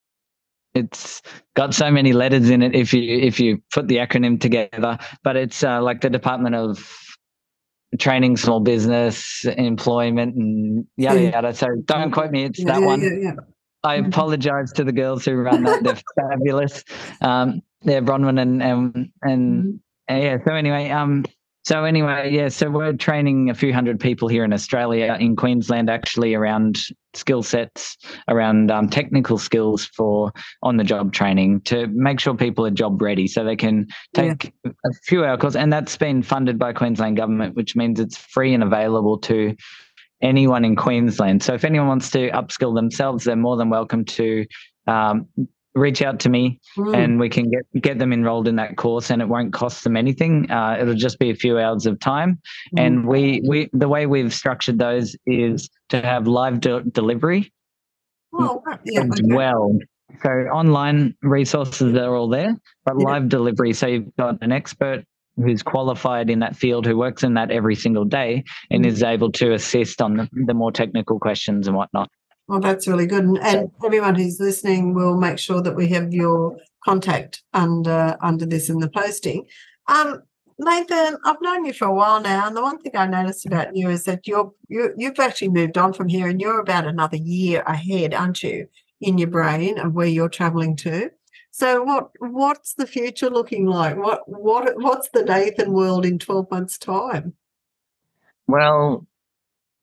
[0.75, 1.23] it's
[1.55, 4.99] got so many letters in it if you if you put the acronym together.
[5.23, 6.97] But it's uh, like the Department of
[7.99, 11.55] Training, Small Business, Employment, and yada yada.
[11.55, 13.01] So don't quote me; it's yeah, that yeah, one.
[13.01, 13.31] Yeah,
[13.83, 14.09] I mm-hmm.
[14.09, 16.01] apologize to the girls who run that; they're
[16.31, 16.85] fabulous.
[17.21, 20.17] Um, they're Bronwyn and and and mm-hmm.
[20.17, 20.39] yeah.
[20.47, 21.25] So anyway, um,
[21.65, 25.91] so anyway, yeah, so we're training a few hundred people here in Australia, in Queensland,
[25.91, 26.79] actually around
[27.15, 27.97] skill sets,
[28.29, 30.33] around um, technical skills for
[30.63, 34.73] on-the-job training to make sure people are job ready, so they can take yeah.
[34.87, 38.55] a few hour course, and that's been funded by Queensland government, which means it's free
[38.55, 39.55] and available to
[40.23, 41.43] anyone in Queensland.
[41.43, 44.47] So if anyone wants to upskill themselves, they're more than welcome to
[44.87, 45.29] um,
[45.75, 46.97] reach out to me mm.
[46.97, 49.97] and we can get get them enrolled in that course and it won't cost them
[49.97, 52.41] anything uh, it'll just be a few hours of time
[52.75, 52.85] mm.
[52.85, 57.53] and we we the way we've structured those is to have live de- delivery
[58.35, 59.21] oh, yeah, as okay.
[59.35, 59.79] well
[60.23, 63.05] So online resources are all there, but Yeah.
[63.05, 63.73] live delivery.
[63.73, 65.05] So you've got an expert
[65.37, 68.89] who's qualified in that field, who works in that every single day, and Mm.
[68.89, 72.11] is able to assist on the, the more technical questions and whatnot.
[72.49, 73.25] Well, that's really good.
[73.25, 78.47] And, and everyone who's listening will make sure that we have your contact under under
[78.47, 79.47] this in the posting.
[79.87, 80.23] Um,
[80.59, 83.77] Nathan, I've known you for a while now, and the one thing I noticed about
[83.77, 87.19] you is that you're you you've actually moved on from here, and you're about another
[87.19, 88.67] year ahead, aren't you,
[89.01, 91.11] in your brain of where you're traveling to?
[91.51, 93.97] So, what what's the future looking like?
[93.97, 97.35] What what what's the Nathan world in twelve months' time?
[98.47, 99.07] Well,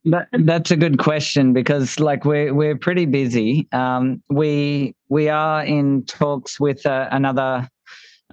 [0.06, 3.68] that, that's a good question because, like, we're we're pretty busy.
[3.72, 7.70] Um, we we are in talks with uh, another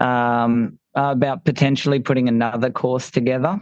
[0.01, 3.61] um, about potentially putting another course together.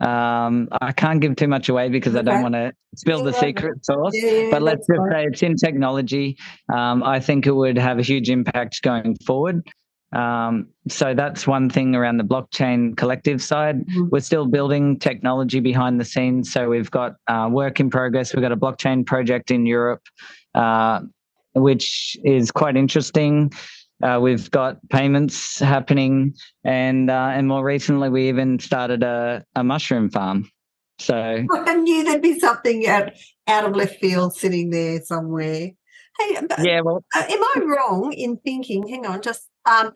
[0.00, 3.84] Um, I can't give too much away because I don't want to spill the secret
[3.84, 4.12] sauce.
[4.14, 5.10] Yeah, But let's just fine.
[5.10, 6.36] say it's in technology.
[6.72, 9.66] Um, I think it would have a huge impact going forward.
[10.12, 13.86] Um, so that's one thing around the blockchain collective side.
[13.86, 14.10] Mhm.
[14.10, 16.50] We're still building technology behind the scenes.
[16.50, 18.34] So we've got uh, work in progress.
[18.34, 20.02] We've got a blockchain project in Europe,
[20.54, 21.00] uh,
[21.54, 23.52] which is quite interesting.
[24.02, 26.32] Uh, we've got payments happening,
[26.64, 30.48] and uh, and more recently, we even started a, a mushroom farm.
[31.00, 33.10] So I knew there'd be something out,
[33.46, 35.70] out of left field sitting there somewhere.
[36.18, 38.88] Hey, yeah, well, uh, am I wrong in thinking?
[38.88, 39.92] Hang on, just um,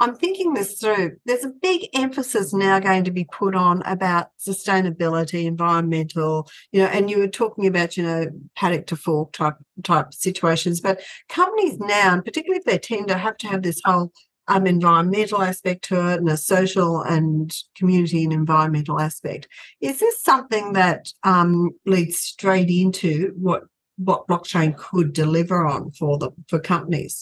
[0.00, 1.16] I'm thinking this through.
[1.26, 6.88] There's a big emphasis now going to be put on about sustainability, environmental, you know,
[6.88, 10.80] and you were talking about, you know, paddock to fork type type situations.
[10.80, 14.10] But companies now, and particularly if they tender, have to have this whole
[14.48, 19.48] um, environmental aspect to it and a social and community and environmental aspect.
[19.82, 23.64] Is this something that um, leads straight into what
[23.98, 27.20] what blockchain could deliver on for the for companies?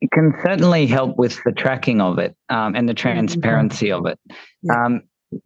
[0.00, 4.18] It can certainly help with the tracking of it um, and the transparency of it.
[4.62, 4.84] Yeah.
[4.86, 5.02] Um,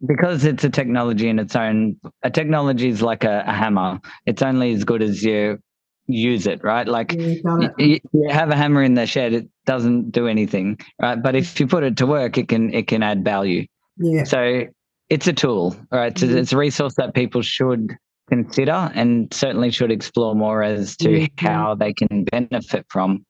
[0.07, 3.99] because it's a technology in its own, a technology is like a, a hammer.
[4.25, 5.59] It's only as good as you
[6.07, 6.87] use it, right?
[6.87, 11.21] Like Yeah, you, you have a hammer in the shed, it doesn't do anything, right?
[11.21, 13.65] But if you put it to work, it can it can add value.
[13.97, 14.23] Yeah.
[14.23, 14.63] So
[15.09, 16.11] it's a tool, right?
[16.11, 16.33] It's, Mhm.
[16.33, 17.95] a, it's a resource that people should
[18.29, 23.23] consider and certainly should explore more as to how they can benefit from.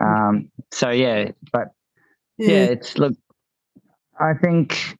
[0.00, 1.68] Um, so yeah, but
[2.38, 3.14] yeah, it's look.
[4.18, 4.96] I think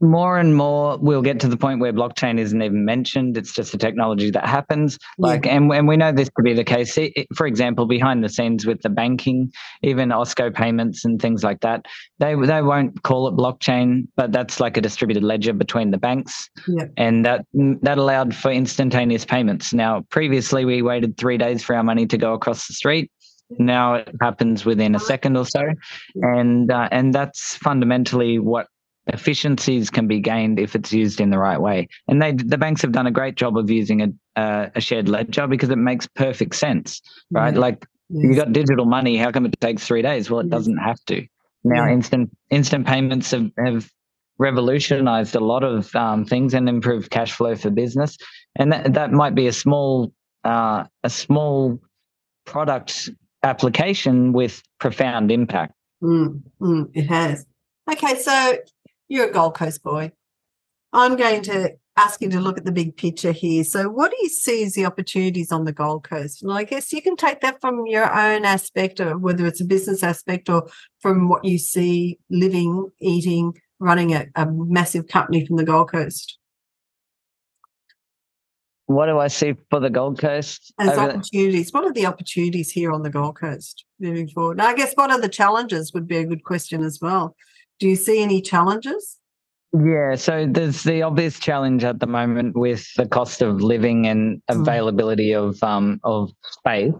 [0.00, 3.36] more and more we'll get to the point where blockchain isn't even mentioned.
[3.36, 4.96] It's just a technology that happens.
[5.18, 5.26] Yeah.
[5.26, 6.96] Like, and and we know this to be the case.
[6.96, 9.50] It- for example, behind the scenes with the banking,
[9.82, 11.84] even Osko payments and things like that,
[12.20, 16.48] they they won't call it blockchain, but that's like a distributed ledger between the banks,
[16.68, 16.84] Yeah.
[16.96, 17.44] and that
[17.82, 19.72] that allowed for instantaneous payments.
[19.74, 23.10] Now, previously we waited three days for our money to go across the street.
[23.58, 25.68] Now it happens within a second or so,
[26.16, 28.66] and uh, and that's fundamentally what
[29.06, 31.88] efficiencies can be gained if it's used in the right way.
[32.08, 35.08] And they the banks have done a great job of using a uh, a shared
[35.08, 37.00] ledger because it makes perfect sense,
[37.32, 37.54] right?
[37.54, 37.60] Yeah.
[37.60, 38.36] Like you Yes.
[38.38, 40.30] got digital money, how come it takes three days?
[40.30, 40.52] Well, it Yes.
[40.52, 41.26] doesn't have to.
[41.64, 41.94] Now Yeah.
[41.94, 43.90] instant instant payments have, have
[44.38, 48.16] revolutionized a lot of um, things and improved cash flow for business,
[48.56, 50.12] and that that might be a small
[50.44, 51.80] uh, a small
[52.44, 53.10] product
[53.48, 55.74] application with profound impact.
[56.02, 57.44] Mm, mm, it has.
[57.90, 58.58] Okay, so
[59.08, 60.12] you're a Gold Coast boy.
[60.92, 63.64] I'm going to ask you to look at the big picture here.
[63.64, 66.42] So, what do you see as the opportunities on the Gold Coast?
[66.42, 69.64] And I guess you can take that from your own aspect, or whether it's a
[69.64, 70.68] business aspect or
[71.00, 76.38] from what you see living, eating, running a, a massive company from the Gold Coast
[78.88, 80.72] What do I see for the Gold Coast?
[80.78, 81.70] as opportunities.
[81.74, 84.56] What are the opportunities here on the Gold Coast moving forward?
[84.56, 87.36] Now, I guess what are the challenges would be a good question as well.
[87.80, 89.18] Do you see any challenges?
[89.74, 94.40] Yeah, so there's the obvious challenge at the moment with the cost of living and
[94.50, 94.62] Mm.
[94.62, 96.94] availability of um of space.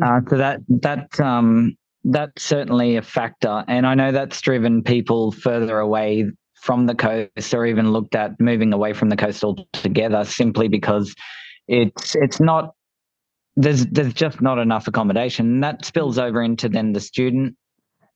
[0.00, 5.32] Uh, so that that um that's certainly a factor, and I know that's driven people
[5.32, 6.30] further away
[6.66, 11.14] from the coast, or even looked at moving away from the coast altogether, simply because
[11.68, 12.74] it's it's not
[13.54, 15.46] there's there's just not enough accommodation.
[15.46, 17.56] And that spills over into then the student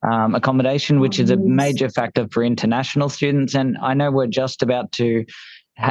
[0.03, 3.55] um, accommodation, which is a major factor for international students.
[3.55, 5.25] And I know we're just about to.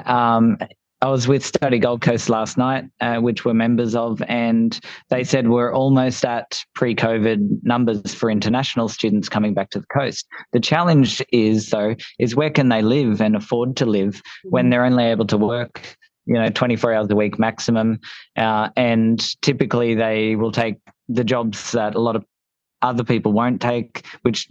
[0.05, 0.57] Um,
[1.01, 4.77] I was with Study Gold Coast last night, uh, which we're members of, and
[5.09, 10.27] they said we're almost at pre-COVID numbers for international students coming back to the coast.
[10.51, 14.83] The challenge is, though, is where can they live and afford to live when they're
[14.83, 15.95] only able to work,
[16.25, 17.99] you know, 24 hours a week maximum,
[18.35, 20.75] uh, and typically they will take
[21.07, 22.25] the jobs that a lot of
[22.81, 24.49] other people won't take, which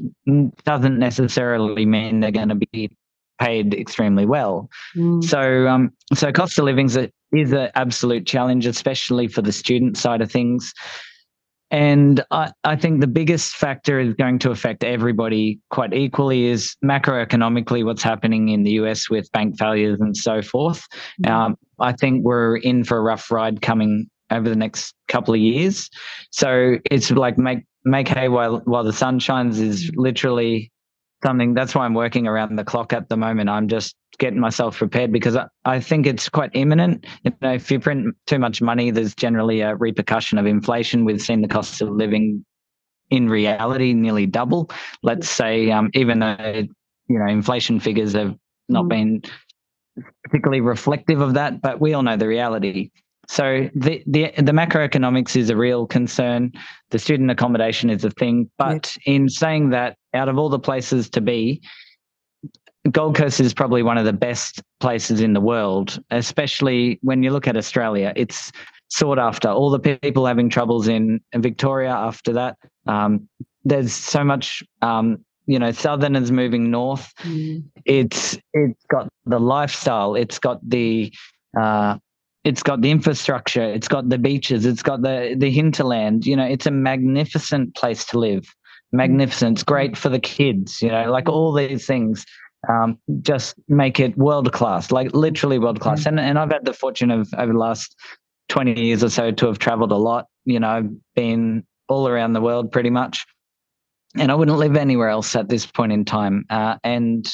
[0.65, 2.91] doesn't necessarily mean they're going to be
[3.39, 4.68] paid extremely well.
[4.97, 5.22] Mm.
[5.24, 6.99] So, um, so cost of living is
[7.32, 10.72] is an absolute challenge, especially for the student side of things.
[11.70, 16.74] And I, I think the biggest factor is going to affect everybody quite equally is
[16.82, 20.86] macroeconomically what's happening in the US with bank failures and so forth.
[21.24, 21.30] Mm.
[21.30, 25.41] Um, I think we're in for a rough ride coming over the next couple of
[25.41, 25.91] years.
[26.30, 30.70] So it's like make make hay while while the sun shines is literally
[31.23, 33.49] something that's why I'm working around the clock at the moment.
[33.49, 37.07] I'm just getting myself prepared because I, I think it's quite imminent.
[37.23, 41.05] You know, if you print too much money, there's generally a repercussion of inflation.
[41.05, 42.45] We've seen the cost of living
[43.11, 44.71] in reality nearly double.
[45.03, 46.37] Let's say, um, even though
[47.09, 48.37] you know inflation figures have
[48.69, 48.89] not mm.
[48.89, 49.23] been
[50.25, 52.91] particularly reflective of that, but we all know the reality.
[53.29, 56.53] So the, the the macroeconomics is a real concern.
[56.91, 58.51] The student accommodation is a thing.
[58.57, 61.61] But in saying that, out of all the places to be,
[62.91, 67.31] Gold Coast is probably one of the best places in the world, especially when you
[67.31, 68.13] look at Australia.
[68.17, 68.51] It's
[68.89, 69.49] sought after.
[69.49, 72.57] All the people having troubles in, in Victoria after that.
[72.87, 73.29] Um,
[73.65, 77.63] there's so much um, you know southerners moving north mm.
[77.87, 81.11] it's it's got the lifestyle it's got the
[81.59, 81.97] uh,
[82.45, 86.27] it's got the infrastructure, it's got the beaches, it's got the the hinterland.
[86.27, 88.45] You know, it's a magnificent place to live.
[88.93, 89.59] Magnificent.
[89.59, 90.80] It's great for the kids.
[90.82, 92.24] You know, like all these things.
[92.68, 96.07] Um, just make it world class, like literally world class.
[96.07, 97.95] And and I've had the fortune of over the last
[98.49, 100.26] twenty years or so to have travelled a lot.
[100.45, 103.24] You know, I've been all around the world pretty much,
[104.16, 106.45] and I wouldn't live anywhere else at this point in time.
[106.51, 107.24] Uh, and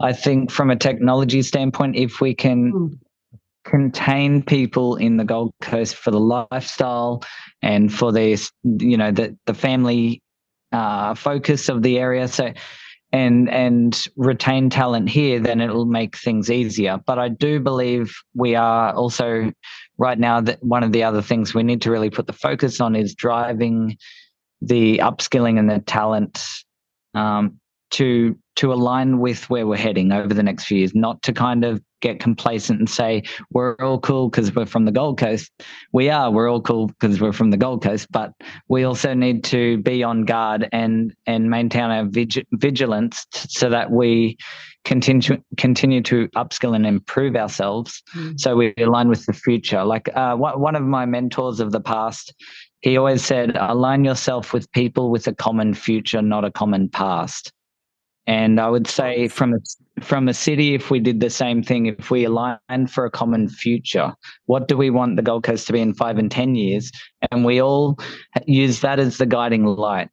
[0.00, 2.86] I think from a technology standpoint, if we can hmm
[3.64, 7.22] contain people in the Gold Coast for the lifestyle
[7.60, 10.22] and for their, you know, the the family
[10.72, 12.28] uh, focus of the area.
[12.28, 12.52] So,
[13.10, 16.98] and and retain talent here, then it'll make things easier.
[17.06, 19.50] But I do believe we are also
[19.96, 22.80] right now that one of the other things we need to really put the focus
[22.80, 23.96] on is driving
[24.60, 26.44] the upskilling and the talent
[27.14, 27.58] um,
[27.90, 31.64] to to align with where we're heading over the next few years, not to kind
[31.64, 33.22] of get complacent and say
[33.52, 35.50] we're all cool because we're from the Gold Coast.
[35.92, 36.30] We are.
[36.30, 38.32] We're all cool because we're from the Gold Coast, but
[38.68, 43.70] we also need to be on guard and and maintain our vig- vigilance t- so
[43.70, 44.36] that we
[44.84, 48.38] continue continue to upskill and improve ourselves, mm.
[48.40, 49.84] so we align with the future.
[49.84, 52.34] Like uh, one of my mentors of the past.
[52.80, 57.52] He always said, align yourself with people with a common future, not a common past.
[58.28, 61.86] And I would say from a, from a city, if we did the same thing,
[61.86, 64.14] if we aligned for a common future,
[64.44, 66.92] what do we want the Gold Coast to be in five and 10 years?
[67.30, 67.98] And we all
[68.46, 70.10] use that as the guiding light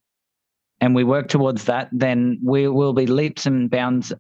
[0.80, 4.14] and we work towards that, then we will be leaps and bounds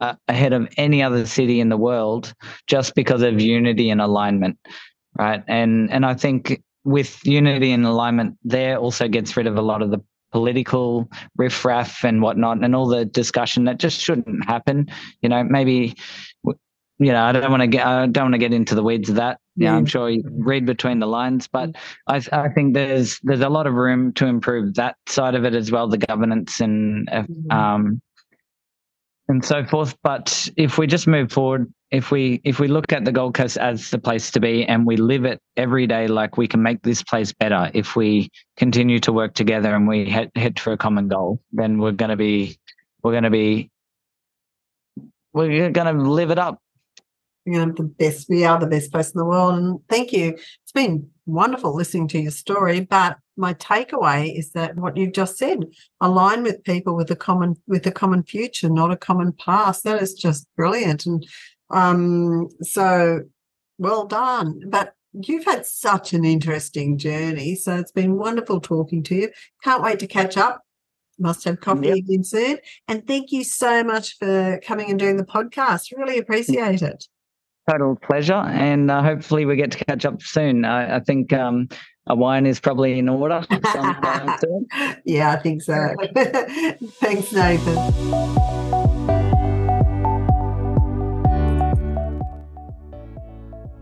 [0.00, 2.34] uh, ahead of any other city in the world
[2.66, 4.58] just because of unity and alignment.
[5.16, 5.44] Right.
[5.46, 9.82] And, and I think with unity and alignment, there also gets rid of a lot
[9.82, 10.00] of the
[10.32, 14.88] political riffraff and whatnot, and all the discussion that just shouldn't happen.
[15.22, 15.94] You know, maybe
[16.98, 19.08] you know, I don't want to get I don't want to get into the weeds
[19.08, 19.38] of that.
[19.56, 23.48] Yeah, I'm sure you read between the lines, but I I think there's there's a
[23.48, 27.22] lot of room to improve that side of it as well, the governance and uh,
[27.22, 27.50] mm-hmm.
[27.50, 28.02] um
[29.28, 29.96] and so forth.
[30.02, 33.56] But if we just move forward if we if we look at the Gold Coast
[33.56, 36.82] as the place to be and we live it every day like we can make
[36.82, 37.70] this place better.
[37.74, 41.78] If we continue to work together and we head, head for a common goal then
[41.78, 42.58] we're going to be
[43.02, 43.70] we're going to be
[45.32, 46.60] we're going to live it up.
[47.44, 49.54] You know the best we are the best place in the world.
[49.54, 50.30] And thank you.
[50.30, 55.36] It's been wonderful listening to your story but my takeaway is that what you've just
[55.36, 55.66] said
[56.00, 59.84] align with people with a common with a common future not a common past.
[59.84, 61.06] That is just brilliant.
[61.06, 61.24] And
[61.70, 63.20] um, so
[63.78, 64.60] well done.
[64.68, 67.54] But you've had such an interesting journey.
[67.54, 69.30] So it's been wonderful talking to you.
[69.62, 70.62] Can't wait to catch up.
[71.18, 71.96] Must have coffee yep.
[71.96, 72.58] again soon.
[72.88, 75.96] And thank you so much for coming and doing the podcast.
[75.96, 77.04] Really appreciate it.
[77.70, 78.34] Total pleasure.
[78.34, 80.64] And uh, hopefully we get to catch up soon.
[80.64, 81.68] I, I think um,
[82.06, 83.44] a wine is probably in order.
[85.04, 85.94] yeah, I think so.
[87.00, 88.65] Thanks, Nathan.